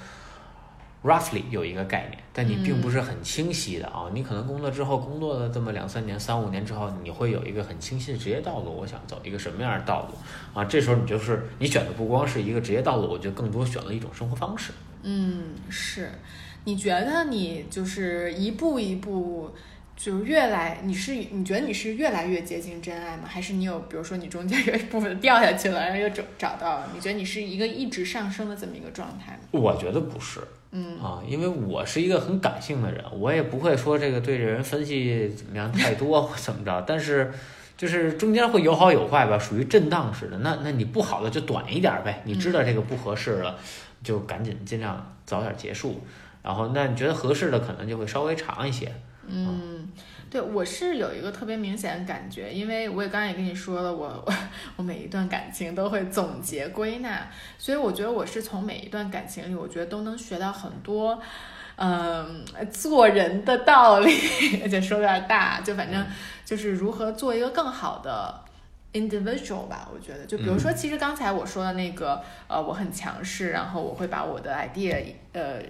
[1.04, 4.10] roughly 有一个概念，但你并不是很清晰的啊。
[4.14, 8.72] 你可能工作之后，工作了这么两三年、三五年之后，你会有一个很清晰的职业道路。
[8.72, 10.66] 我想走一个什么样的道路啊？
[10.66, 14.74] 这时候你就是你选的不光是一个职业道路，我觉得更多选了一种生活方式。
[15.04, 16.10] 嗯，是，
[16.66, 19.50] 你觉得你就是一步一步，
[19.96, 23.24] 就越来，你是你觉得你是越来越接近真爱吗？
[23.26, 26.90] 还是你有，比如说你中间有一部分掉下去了，然后又找找到了？
[26.94, 29.40] 你觉得你是一个一直上升的这么一个状态吗？
[29.52, 37.32] 我觉得不是，嗯啊，因为我是一个很感性的人，我也不会说这个对这人分析怎么样太多或怎么着，但是
[37.78, 40.38] 就是中间会有好有坏吧，属于震荡式的。
[40.40, 43.58] 那那你不好的就短一点呗，你知道这个不合适了。
[44.02, 46.02] 就赶紧尽量早点结束，
[46.42, 48.90] 然后那你觉得合适的可能就会稍微长一些。
[49.28, 49.90] 嗯，
[50.30, 54.34] 对我是有一个特别明显的感觉，因为我也刚才也跟你说了，我我
[54.78, 61.20] 我每一段感情都会总结归纳，所以我觉得我是从每一段感情里，我觉得都能学到很多，
[61.78, 64.12] 嗯，做人的道理，
[64.64, 66.06] 而且说有点大，就反正
[66.46, 68.46] 就是如何做一个更好的。
[68.92, 75.62] individual 吧，我觉得，就比如说，其实刚才我说的那个，呃，我很强势，然后我会把我的 idea，呃，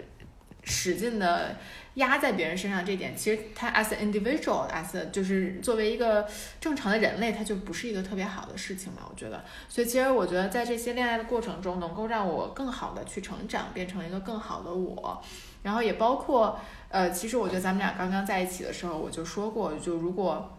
[0.64, 1.54] 使劲的
[2.00, 6.28] 压在别人身上，这点其实他 as an individual，as 就是作为一个
[6.60, 9.46] 正常的人类，他就不是一个特别好的事情嘛，我觉得。
[9.70, 15.22] 所以其实我觉得在这些恋爱的过程中，能够让我更好的去成长，变成一个更好的我，
[15.64, 16.60] 然后也包括，
[16.90, 20.56] 呃，其实我觉得咱们俩刚刚在一起的时候，我就说过，就如果。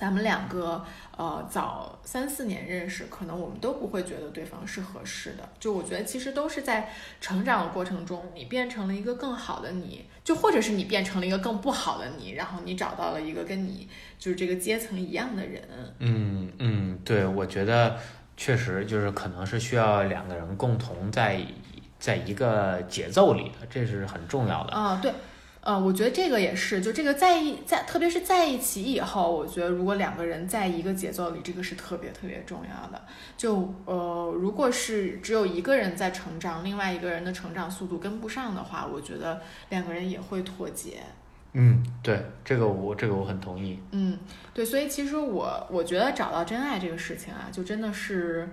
[0.00, 0.82] 咱们两个
[1.14, 5.46] 呃早三四年认识，可能我们都不会觉得对方是合适的。
[5.58, 13.86] 就我觉得其实都是在成长的过程中，你变成了一个更好的你，就或者是你变成了一个更不好的你，然后你找到了一个跟你
[14.18, 15.62] 就是这个阶层一样的人。
[15.98, 17.98] 嗯嗯，对，我觉得
[18.38, 21.42] 确实就是可能是需要两个人共同在
[21.98, 24.72] 在一个节奏里的，这是很重要的。
[24.72, 25.12] 啊，对。
[25.62, 33.02] 呃，我觉得这个也是，就这个在一在，特别是在一起以后，我觉得如果两个人在一个节奏里，这个是特别特别重要的。
[33.36, 41.02] 就呃，如果是只有一个人在成长，另外一个人的成长速度跟不上的话，我觉得两个人也会脱节。
[41.52, 43.78] 嗯，对，这个我这个我很同意。
[43.90, 44.18] 嗯，
[44.54, 48.48] 对，所以其实我我觉得找到真爱这个事情啊，就真的是，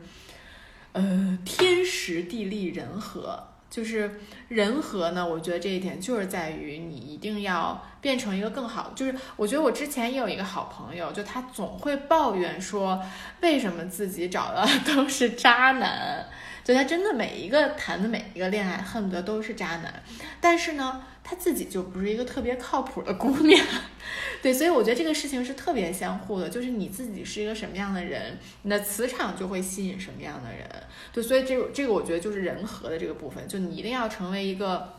[0.92, 3.42] 呃，天时地利人和。
[3.78, 4.10] 就是
[4.48, 8.92] 人和呢，我觉得这一点就是在于你一定要变成一个更好。
[8.96, 13.00] 就是我觉得我之前也有一个好朋友，就他总会抱怨说，
[13.42, 16.26] 为什么自己找的 都是渣男？
[16.68, 20.04] 就他真的每一个谈的每一个恋爱，恨不得都是渣男。
[20.42, 21.02] 但是呢。
[21.30, 23.62] 他自己就不是一个特别靠谱的姑娘，
[24.42, 30.66] 对，所以我觉得这个事情是特别相互的，就是你自己是一个什么样的人，你的磁场就会吸引什么样的人，
[31.12, 34.94] 对，所以这个这个我觉得就是人和的这个部分，就你一定要成为一个，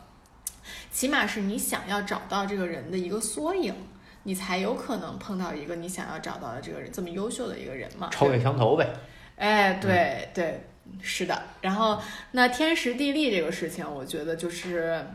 [0.91, 3.73] 起码是你想要找到这个人的一个缩影，
[4.21, 8.87] 你才有可能碰到一个你想要找到的这个人这么优秀的一个人嘛，臭味相投呗，
[9.35, 10.68] 哎，对对。
[11.01, 11.41] 是的。
[11.61, 15.05] 然后那天时地利这个事情，我觉得就是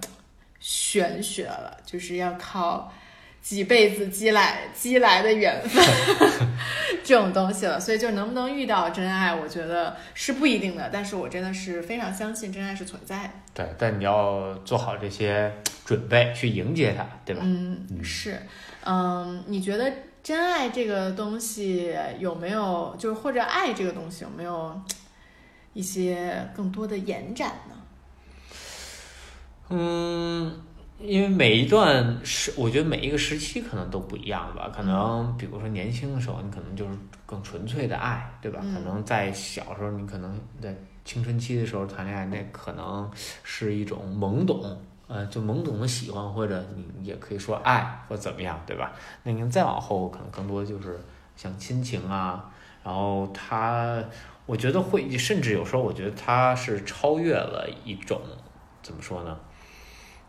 [0.60, 2.92] 玄学了，就是要靠
[3.42, 5.84] 几辈子积来积来的缘分
[7.04, 7.78] 这种东西了。
[7.78, 10.88] 所以就能不能遇到真爱，我觉得是不一定的。
[10.92, 13.30] 但是我真的是非常相信真爱是存在的。
[13.52, 15.52] 对，但你要做好这些
[15.84, 17.42] 准备去迎接它，对吧？
[17.44, 18.40] 嗯，是，
[18.84, 24.80] 嗯，你觉得真爱这个东西有没有，就是或者爱这个东西有没有
[25.74, 27.76] 一些更多的延展呢？
[29.68, 30.60] 嗯，
[30.98, 34.70] 因为每一段时，我觉得每一个时期可能都不一样吧。
[34.74, 38.60] 可能比如说年轻的时候，你可能就是更纯粹的爱，对吧？
[38.62, 43.10] 嗯可能在小时候，你可能在青春期的时候谈恋爱，那可能
[43.42, 46.62] 是一种懵懂，呃，就懵懂的喜欢，或者
[46.98, 48.92] 你也可以说爱或怎么样，对吧？
[49.22, 51.00] 那您再往后，可能更多就是
[51.36, 52.50] 像亲情啊，
[52.84, 54.02] 然后他，
[54.46, 58.20] 我觉得会，甚至有时候我觉得他是超越了一种
[58.82, 59.38] 怎么说呢？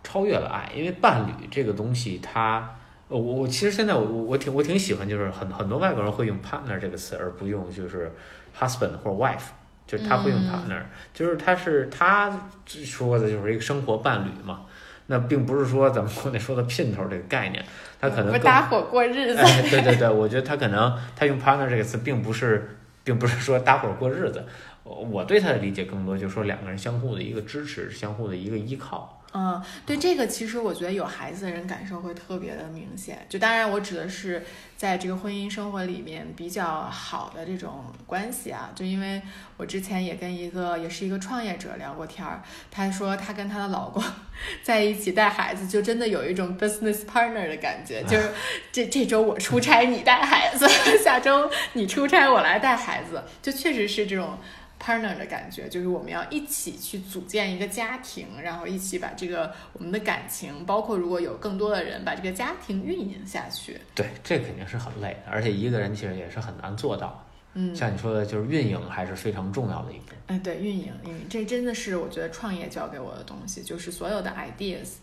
[0.04, 2.76] 超越了爱，因为伴侣这个东西它，
[3.08, 8.12] 呃我我其实现在我我我挺我挺喜欢，就是很很多外国人会用 partner 这个词，而不用就是
[8.58, 9.50] husband 或者 wife，
[9.88, 10.82] 就是他会用嗯 partner，、
[11.14, 12.32] 就是他是他
[12.68, 14.62] 说的就是一个生活伴侣嘛。
[15.08, 17.64] 那并不是说咱们国内说的姘头这个概念，
[18.00, 19.40] 他可能不搭伙过日子。
[19.40, 24.46] 哎，对对对，我觉得他可能他用 partner 这个词，并不是，并不是说搭伙过日子。
[24.84, 29.15] 我对他的理解更多就是说两个人相互的一个支持，相互的一个依靠。
[29.38, 33.26] 嗯，对这个，其实我觉得有孩子的人感受会特别的明显。
[33.28, 34.46] 就当然，我指的是
[34.78, 38.70] 在这个婚姻生活里面比较好的这种关系啊。
[38.74, 39.22] 就因为
[39.58, 44.02] 我之前也跟一个也是一个创业者聊过天儿，她说她跟她的老公
[44.64, 48.32] 在一起带孩子，就真的有一种 business partner 的感觉，就是
[48.72, 50.66] 这这周我出差你带孩子，
[51.04, 54.40] 下周你出差我来带孩子，就确实是这种。
[54.86, 63.80] Partner 的感觉，就是我们要一起去组建一个家庭，然后一起把这个我们的感情，包括如果有更多的人，把这个家庭运营下去。
[63.96, 67.26] 对，这肯定是很累的，而且一个人其实也是很难做到。
[67.58, 70.14] 嗯，像你说的，就是运营还是非常重要的一步。
[70.28, 74.96] 哎，对，运营，运营，这真的是我觉得创业教给我的东西，就是所有的 ideas，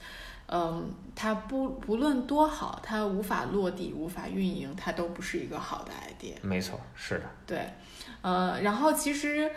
[0.48, 6.34] 嗯，它不不论多好，它无法落地，无法运营，它都不是一个好的 idea。
[6.42, 7.24] 没错，是的。
[7.46, 7.58] 对，
[8.20, 9.50] 呃，然后其实，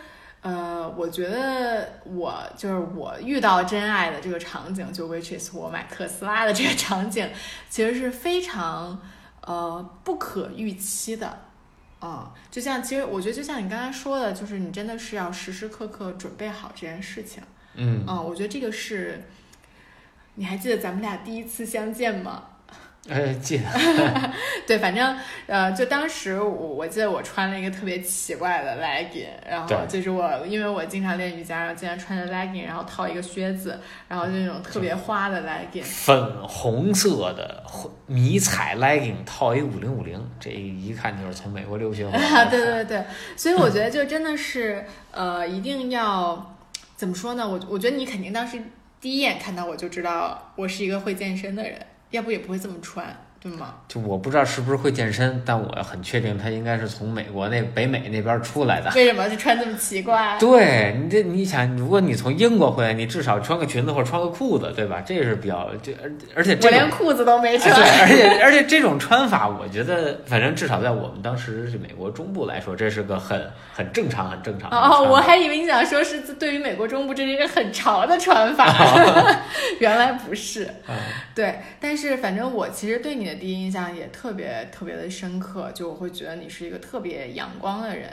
[0.46, 7.28] 呃，我觉得我就是我遇到真爱的这个场景，就 which is 我买特斯拉的这个场景，
[7.68, 8.96] 其实是非常
[9.40, 11.36] 呃不可预期的。
[12.00, 17.42] 嗯，就像其实我觉得就像你刚才说的，就是你真的是要时时刻刻准备好这件事情。
[17.74, 19.24] 嗯，嗯，我觉得这个是，
[20.36, 22.44] 你还记得咱们俩第一次相见吗？
[23.08, 23.64] 呃，记得。
[24.66, 25.16] 对，反正
[25.46, 35.82] 呃，就当时我我记得我穿了一个特别奇怪的 legging，然后就是我因为我经常练瑜伽，然后经常穿着 legging，然后套一个靴子，然后就那种特别花的 legging。
[35.82, 37.62] 粉红色的
[38.06, 42.50] 迷彩 legging 套一五零五零，这一看就是从美国留学回来啊，的。
[42.50, 43.04] 对对对，
[43.36, 46.56] 所以我觉得就真的是呃，一定要
[46.96, 47.48] 怎么说呢？
[47.48, 48.60] 我我觉得你肯定当时
[49.00, 51.78] 第一眼看到我就知道我是一个会健身的人，
[52.10, 53.74] 要不也不会这么穿，对吗？
[53.86, 58.90] 就我不知道是不是会健身，但我很确定他应该是从美国那北美那边出来的。
[58.94, 60.36] 为什么就穿这么奇怪？
[60.40, 65.00] 对你这，你想，如果你从英国回来，你至少穿个裙子或者穿个裤子，对吧？
[65.06, 67.74] 这是比较，这而而且我连裤子都没哎穿。
[67.74, 78.66] 对，而且而且这种穿法，我觉得，反正至少在我们当时是美国中部来说，这是个很很正常、很正常的哦，我还以为你想说是对于美国中部这是一个很潮的穿法，
[79.78, 80.64] 原来不是。
[80.88, 80.96] 嗯
[81.36, 88.10] 对，但是反正我其实对你的第一印象也特别特别的深刻，就我会觉得你是一个特别阳光的人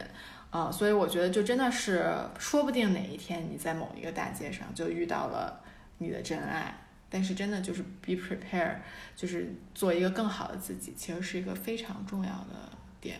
[0.51, 5.59] 啊、所以我觉得就真的是说不定哪一天你在某一个大街上就遇到了
[5.97, 6.77] 你的真爱。
[7.09, 8.77] 但是真的就是 be prepared，
[9.15, 13.17] 就是做一个更好的自己，其实是一个非常重要的点。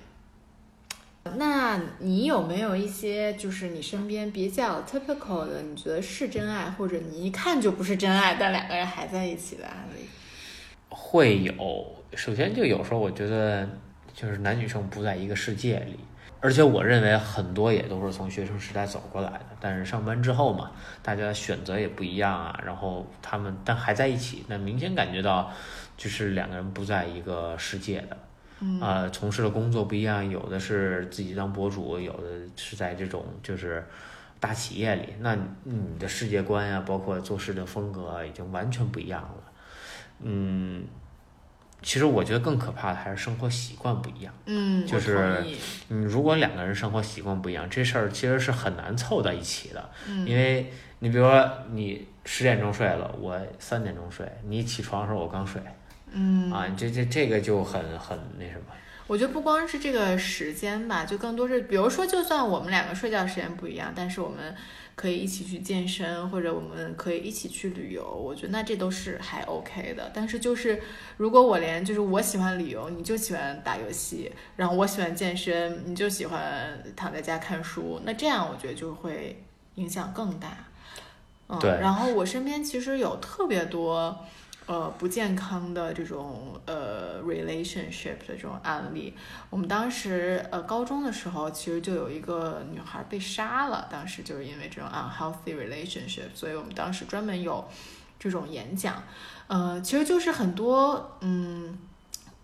[1.35, 10.09] 那你有没有一些就是你身边比较 typical 的，你觉得是真爱，或者你一看就不是真爱，但两个人还在一起的案例？
[10.95, 13.67] 会有，首先就有时候我觉得
[14.13, 15.99] 就是男女生不在一个世界里，
[16.39, 25.51] 而且我认为很多也都是从学生时代走过来的，但是上班之后嘛，大家选择也不一样啊，然后他们但还在一起，那明显感觉到
[25.97, 28.17] 就是两个人不在一个世界的。
[28.60, 33.84] 嗯呃，从事的工作不一样，有的是自己当博主，有的是在这种就是
[34.39, 39.42] 大企业里，那你的世界观呀、包括做事的风格啊，已经完全不一样了。
[40.21, 40.85] 嗯，
[41.81, 44.33] 其实我觉得更可怕的还是生活习惯不一样。
[44.45, 45.57] 嗯，就是同意
[45.89, 49.89] 嗯，如果两个人生活习惯不一样，这事儿其实是很难凑到一起的。
[50.07, 55.61] 嗯因为你比如说你十点钟睡了，我三点钟睡，你起床的时候我刚睡，
[56.11, 58.67] 嗯啊，这这这个就很很那什么。
[59.05, 64.55] 我觉得不光是这个时间吧，就更多是，比如说，就算我们两个睡觉时间不一样，但是我们
[64.96, 70.12] 可以一起去健身，或者我们可以一起去旅游，我觉得那这都是还 OK 的。
[70.13, 70.81] 但是就是，
[71.17, 79.44] 如果我连就是我喜欢旅游，你就喜欢打游戏，然后我喜欢健身，你就喜欢躺在家看书，那这样我觉得就会
[79.75, 80.50] 影响更大。
[81.48, 84.25] 嗯，对然后我身边其实有特别多。
[84.65, 89.13] 呃，不健康的这种呃 relationship 的这种案例，
[89.49, 97.67] 我们当时呃高中的时候，其实就有一个女孩被杀了，当时就是因为这种 unhealthy relationship，所以我们当时专门有
[98.17, 99.03] 这种演讲，
[99.47, 101.77] 呃，其实就是很多嗯，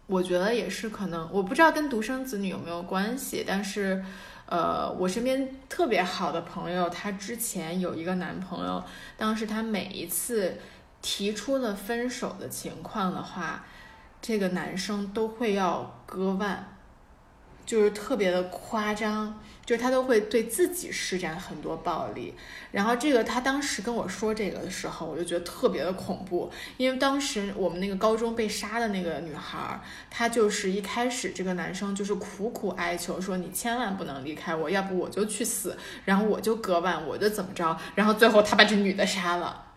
[0.08, 4.04] 我觉得也是可能，我不知道跟独生子女有没有关系，但是。
[4.52, 8.84] 呃，我身边特别好的朋友，她之前有一个男朋友，
[9.16, 10.58] 当时她每一次
[11.02, 13.66] 提出了分手的情况的话，
[14.22, 16.78] 这个男生都会要割腕，
[17.66, 22.34] 就是特别的夸张，就是他都会对自己施展很多暴力。
[22.72, 29.80] 然后这个他当时跟我说这个的时候，我就觉得特别的恐怖，因为当时我们那个高中被杀的那个女孩，
[30.10, 39.68] 她就是一开始这个男生就是苦苦哀求说你千万不能离开我，要不我就去死，然后我就割腕，我就怎么着，然后最后他把这女的杀了。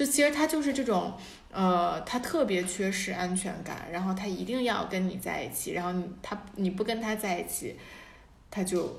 [0.00, 1.12] 就其实他就是这种，
[1.52, 7.76] 呃，他特别缺失安全感，然后他一定要跟你在一起，然后你他你不跟他在一起，
[8.50, 8.98] 他就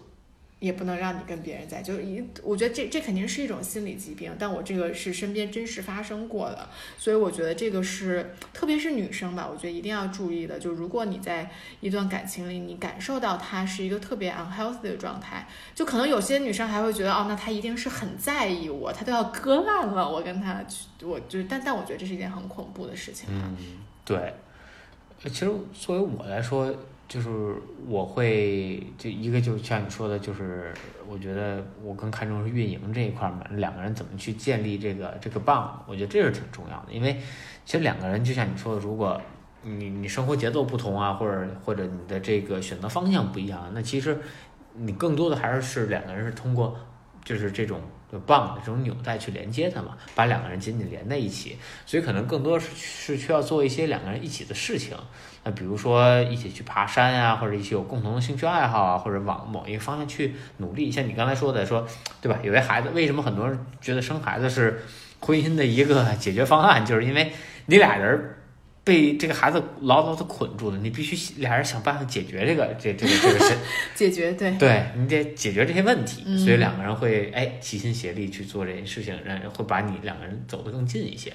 [0.62, 11.50] 也不能让你跟别人在，就一，我觉得这这肯定是一种心理疾病，但我这个是身边真实发生过的，所以我觉得这个是，特别是女生吧，我觉得一定要注意的，就如果你在
[11.80, 23.28] 一段感情里，你感受到他是一个特别 unhealthy 的状态，就可能有些女生还会觉得，哦，那他一定是很在意我，他都要割烂了，我跟他去，我就，但但我觉得这是一件很恐怖的事情。
[23.32, 23.58] 嗯，
[24.06, 24.32] 对。
[25.24, 26.74] 其实作为我来说，
[27.12, 27.30] 就是
[27.90, 30.74] 我会就一个就像你说的，就是
[31.10, 36.94] 我觉得我更看重是运营这一块嘛，两个人怎么去建立这个这个 bond，我觉得这是挺重要的。
[36.94, 37.20] 因为
[37.66, 39.22] 其实两个人就像你说的，如果
[39.62, 44.18] 你你生活节奏不同啊，或者或者你的这个选择方向不一样，那其实
[44.76, 46.78] 你更多的还是是两个人是通过
[47.26, 47.82] 就是这种
[48.12, 51.58] 就 bond 这种纽带去连接它嘛，把两个人紧紧连在一起。
[51.86, 54.98] 所以可能更多是是需要做一些两个人一起的事情。
[55.44, 60.92] 那比如说一起去爬山啊，或者一起有共同的兴趣爱好啊，或者往某一个方向去努力。
[60.92, 61.88] 像你刚才说的，说
[62.22, 62.38] 对吧？
[62.44, 64.84] 有些孩子为什么很多人觉得生孩子是
[65.20, 67.32] 婚姻的一个解决方案，就是因为
[67.66, 68.36] 你俩人
[68.84, 73.56] 被这个孩子牢牢的捆住了，你必须俩人想办法解决这个这这个这个事。
[73.94, 81.32] 解决对，对你得解决这些问题，嗯所以两个人会哎齐心协力去做这件事情，让会把你两个人走得更近一些。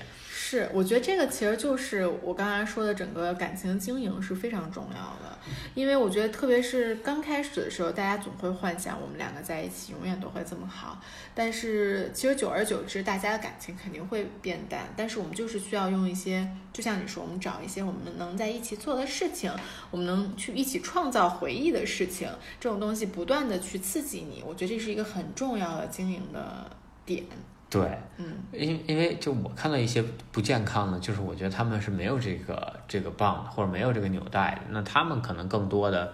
[0.49, 5.37] 是，我觉得这个其实就是我刚才说的，整个感情经营是非常重要的，
[5.75, 11.03] 因为我觉得特别是刚开始的时候，大家总会幻想我们两个在一起永远都会这么好，
[11.35, 19.53] 但是其实久而久之，大家的感情肯定会变淡，但是我们就是需要用一些，就像你说，我们找一些我们能在一起做的事情，
[19.91, 22.29] 我们能去一起创造回忆的事情，
[22.61, 26.71] 这种东西不断的去刺激你，我觉得这是一个很重要的经营的
[27.05, 27.25] 点，
[27.69, 36.13] 对，嗯因因为就我看到一些不健康的，就是我觉得他们是没有这个这个棒的，或者没有这个纽带的，那他们可能更多的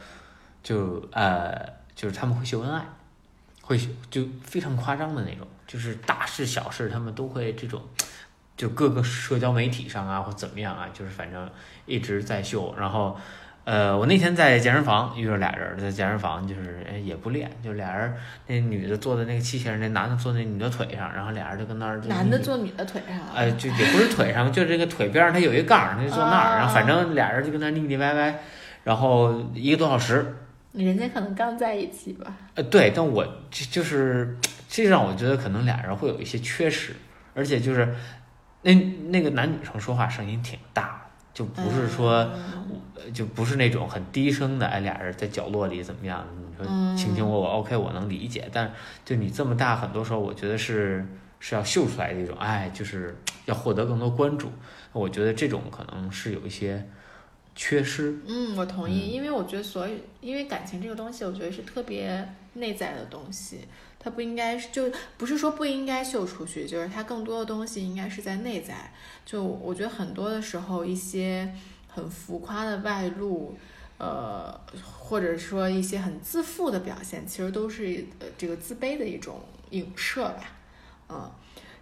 [0.62, 1.55] 就呃
[1.94, 2.82] 就是他们会秀恩爱，
[3.61, 7.82] 会秀就非常夸张的那种，就是大事小事他们都会这种，
[8.57, 11.50] 就各个社交媒体上啊或怎么样啊，就是反正
[11.84, 13.16] 一直在秀，然后。
[13.65, 18.13] 呃，我那天在健身房遇到俩人，在健身房就是哎也不练，就俩人，
[18.49, 28.35] 那女的坐在那个器械上，那男的坐在女的腿上，然后俩人就跟那儿就男的坐女的腿上啊，哎，就也不是腿上，就这个腿边上它有一个杠儿，他就坐那儿，啊然后反正俩人就跟那腻腻歪歪，
[28.83, 30.39] 然后一个多小时。
[30.73, 32.35] 人家可能刚在一起吧。
[32.55, 34.39] 呃，对，但我就就是
[34.69, 36.97] 这让我觉得可能俩人会有一些缺失，
[37.35, 37.95] 而且就是
[38.63, 38.73] 那
[39.11, 41.01] 那个男女生说话声音挺大的，
[41.35, 42.30] 就不是说、
[43.14, 46.26] 就不是那种很低声的，哎，俩人在角落里怎么样？
[46.37, 48.72] 你说嗯卿卿我我，OK，我能理解，但
[49.05, 51.07] 就你这么大，很多时候我觉得是
[51.41, 53.16] 是要秀出来的一种，哎，就是
[53.47, 54.51] 要获得更多关注。
[54.93, 56.87] 我觉得这种可能是有一些
[57.55, 58.14] 缺失。
[58.26, 63.61] 嗯，我同意，嗯因为我觉得所有，因为感情这个东西，我觉得是特别内在的东西，
[64.03, 68.92] 它不应该是就不是说不应该秀出去，就是它更多的东西应该是在内在。
[69.24, 71.55] 就我觉得很多的时候，一些
[71.86, 73.57] 很浮夸的外露，
[73.98, 79.40] 呃，或者说一些很自负的表现，其实都是呃这个自卑的一种
[79.70, 80.50] 影射吧，
[81.09, 81.30] 嗯。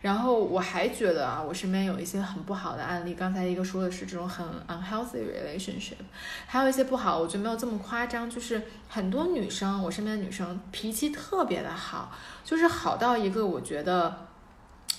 [0.01, 3.13] 然后我还觉得啊，我身边有一些很不好的案例。
[3.13, 6.01] 刚才一个说的是这种很 unhealthy relationship，
[6.47, 8.31] 还有一些不好，我觉得没有这么夸张。
[8.31, 12.13] 就是很多女生，我身边的女生脾气特别的好，
[12.45, 14.27] 就是好到一个我觉得，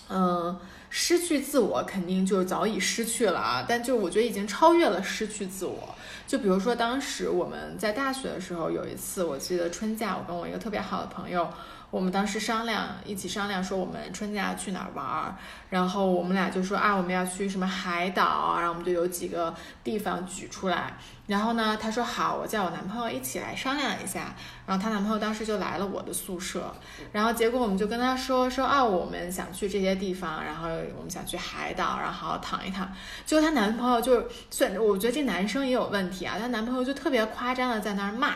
[0.08, 0.56] 嗯，
[0.91, 3.66] 失去自我肯定就早已失去了啊。
[3.68, 5.95] 但就我觉得已经超越了失去自我。
[6.28, 11.49] 就比如说当时我们在大学的时候，有一次我记得春假，我跟我一个特别好的朋友。
[11.92, 15.36] 我们当时商量，一起商量说我们春假去哪儿玩儿，
[15.70, 20.94] 然后我们俩就说啊，我们要去什么海岛，然后我们就有几个地方举出来。
[21.28, 24.34] 然后呢，他说好，我叫我男朋友一起来商量一下。
[24.66, 26.74] 然后她男朋友当时就来了我的宿舍，
[27.12, 32.89] 然后结果我们就跟他说说啊，我们想去这些地方，然后我们想去海岛，然后好好躺一躺。
[33.26, 38.30] 结果她男朋友就是，虽然我觉得这男生也有问题啊，她男朋友就特别夸张的在那儿骂，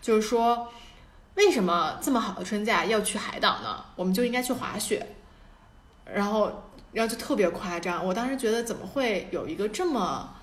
[0.00, 0.72] 就是说。
[1.34, 3.84] 为什么这么好的春假要去海岛呢？
[3.96, 5.14] 我们就应该去滑雪，
[6.04, 8.04] 然后，然后就特别夸张。
[8.04, 10.34] 我当时觉得怎么会有一个这么，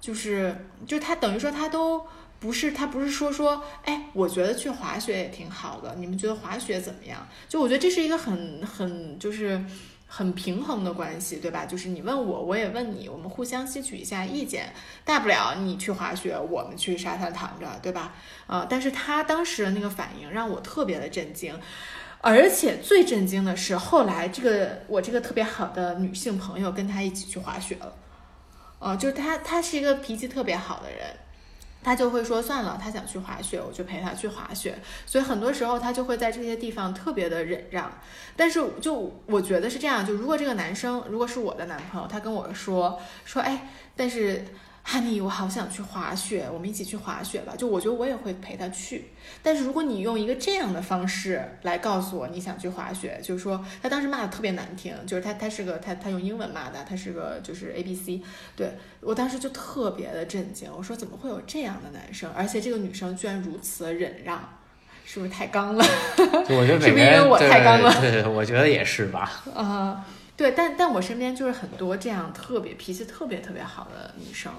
[0.00, 2.06] 就是，就他等于说他都
[2.38, 7.26] 不是，他不是说说，哎，我觉得去滑雪也挺好的，你们觉得滑雪怎么样？
[7.48, 9.64] 就我觉得这是一个很很就是。
[10.06, 11.66] 很平衡的关系，对吧？
[11.66, 14.72] 就是你问我，我也问你，我们互相吸取一下意见，
[15.04, 18.14] 大不了你去滑雪，我们去沙滩躺着，对吧？
[18.46, 18.66] 啊！
[18.68, 21.58] 但是他当时的那个反应让我特别的震惊，
[22.20, 27.92] 而且最震惊的是，后来这个我这个特别好的女性朋友跟他一起去滑雪了，
[28.78, 31.04] 啊，就是他，他是一个脾气特别好的人。
[31.86, 34.76] 他就会说算了，他想去滑雪，我就陪他去滑雪。
[35.06, 37.92] 所以很多时候他就会在这些地方特别的忍让。
[38.34, 44.44] 但是就我觉得是这样，就如果这个男生如果是我的男朋友，他跟我说说，哎，但是。
[44.88, 47.54] Honey，我好想去滑雪，我们一起去滑雪吧。
[47.58, 49.06] 就我觉得我也会陪他去，
[49.42, 58.22] 但是如果你用一个这样的方式来告诉我你想去滑雪，就是说他当时骂的特别难听，就是他他是个他他用英文骂的，他是个就是 A B C，
[58.54, 64.38] 对我当时就特别的震惊，我说怎么会有这样的男生，而且这个女生居然如此忍让，
[65.04, 65.84] 是不是太刚了？
[66.48, 67.92] 我觉得是不是因为我太刚了？
[68.00, 69.42] 对，我觉得也是吧。
[69.52, 70.06] 啊。
[70.36, 74.52] 对，但但我身边就是很多这样特别脾气特别特别好的女生，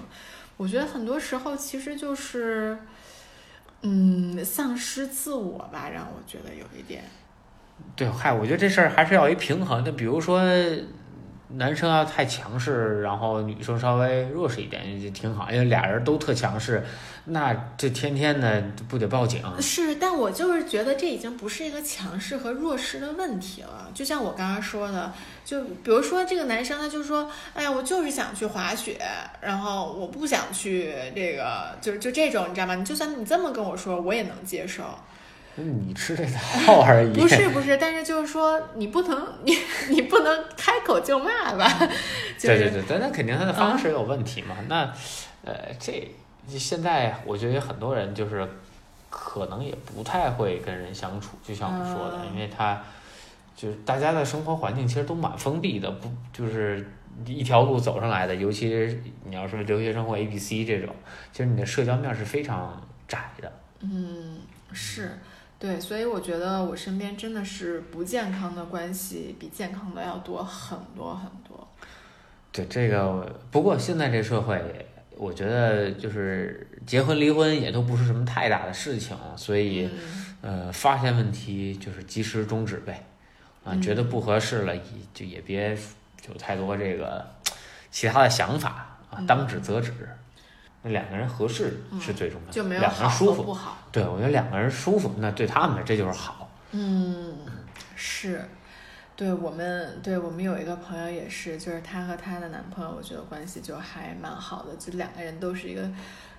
[0.56, 2.78] 我觉得很多时候其实就是，
[3.82, 7.04] 嗯，丧失自我吧，让我觉得有一点。
[7.94, 9.84] 对，嗨，我觉得这事儿还是要一平衡。
[9.84, 10.42] 就比如说。
[11.50, 16.84] 男生要太强势，然后女生稍微弱势一点就挺好，因为俩人都特强势，
[17.24, 19.42] 那这天天的不得报警？
[19.60, 23.90] 是，但我就是觉得这已经不是一个强势和弱势的问题了。
[23.94, 25.10] 就像我刚刚说的，
[25.44, 29.00] 就比如说这个男生，他就说：“哎呀，我就是想去滑雪，
[29.40, 32.74] 然后我不想去这个，就是就这种，你知道吗？
[32.74, 34.84] 你就算你这么跟我说，我也能接受。”
[35.62, 37.12] 你吃这套而已。
[37.12, 39.56] 不是不是，但是就是说，你不能 你
[39.88, 41.68] 你不能开口就骂吧？
[42.40, 44.56] 对 对对，但那肯定他的方式有问题嘛。
[44.68, 44.92] 那
[45.44, 46.10] 呃，这
[46.48, 48.46] 现在我觉得很多人就是
[49.10, 52.82] 可能也不太会跟人相处，就像我说的，因为他
[53.56, 56.90] 就是大家的生活环境其实都蛮封闭的，不就是
[57.26, 58.34] 一条路走上来的。
[58.34, 60.94] 尤其是你要说留学生或 A B C 这种，
[61.32, 63.52] 其实你的社交面是非常窄的。
[63.80, 64.38] 嗯，
[64.72, 65.18] 是。
[65.58, 71.68] 对，所以我觉得我身边真的是不健康的关系比健康的要多很多很多。
[72.52, 74.86] 对这个，不过现在这社会，
[75.16, 79.88] 我觉得就是结婚离婚也都不是什么太大的事情，所以
[80.42, 83.04] 呃，发现问题就是及时终止呗。
[83.64, 84.82] 啊，觉得不合适了，也
[85.12, 85.76] 就也别
[86.28, 87.26] 有太多这个
[87.90, 89.92] 其他的想法啊，当止则止。
[90.88, 93.76] 那两个人合适是最重要的，就没有两个人舒服不好。
[93.92, 96.50] 对，我觉得两个人舒服，那对他们这就是好。
[96.72, 97.36] 嗯，
[97.94, 98.42] 是，
[99.14, 105.88] 对我们，对我们有一个朋友也是，就是她和她的男朋友，我觉得关系就还蛮好的，就两个人都是一个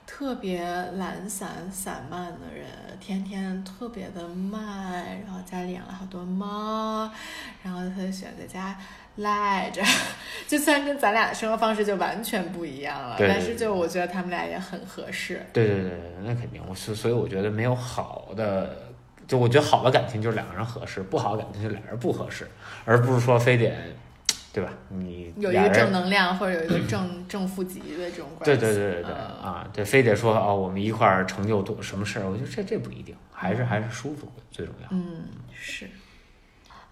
[0.05, 2.67] 特别懒散散漫的人，
[2.99, 7.09] 天天特别的慢，然后家里养了好多猫，
[7.63, 8.75] 然后他就喜欢在家。
[9.19, 9.81] 赖着，
[10.47, 15.45] 就虽然跟咱俩的生活方式就完全不一样了，但是就我觉得他们俩也很合适。
[15.53, 16.61] 对对对对，那肯定。
[16.67, 18.91] 我所所以我觉得没有好的，
[19.27, 22.47] 就我觉得好的感情就是两个人合适，不好的感情就两个人不合适，
[22.85, 23.73] 而不是说非得，
[24.53, 24.71] 对吧？
[24.89, 28.45] 你有一个正能量或者有一个正 正负极的这种关系。
[28.45, 32.29] 对对对对对啊，对，非得说哦，我们一块儿成就多什么事儿？
[32.29, 34.87] 我觉得这这不一定，还是还是舒服最重要。
[34.91, 35.89] 嗯，是。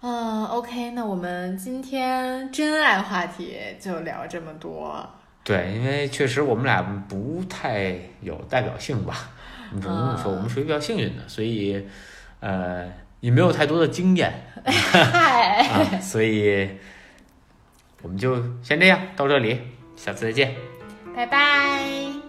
[0.02, 5.08] 嗯，OK，那我们今天真爱话题就聊这么多。
[5.44, 9.30] 对，因为确实我们俩不太有代表性吧，
[9.72, 11.84] 我们只能这么说，我们属于比较幸运的，所以
[12.42, 12.92] 呃
[13.22, 14.32] 也没有太多的经验
[14.64, 16.70] 嗨， 啊，所以
[18.04, 19.60] 我们就先这样到这里，
[19.96, 20.54] 下次再见。
[21.16, 22.27] 拜拜。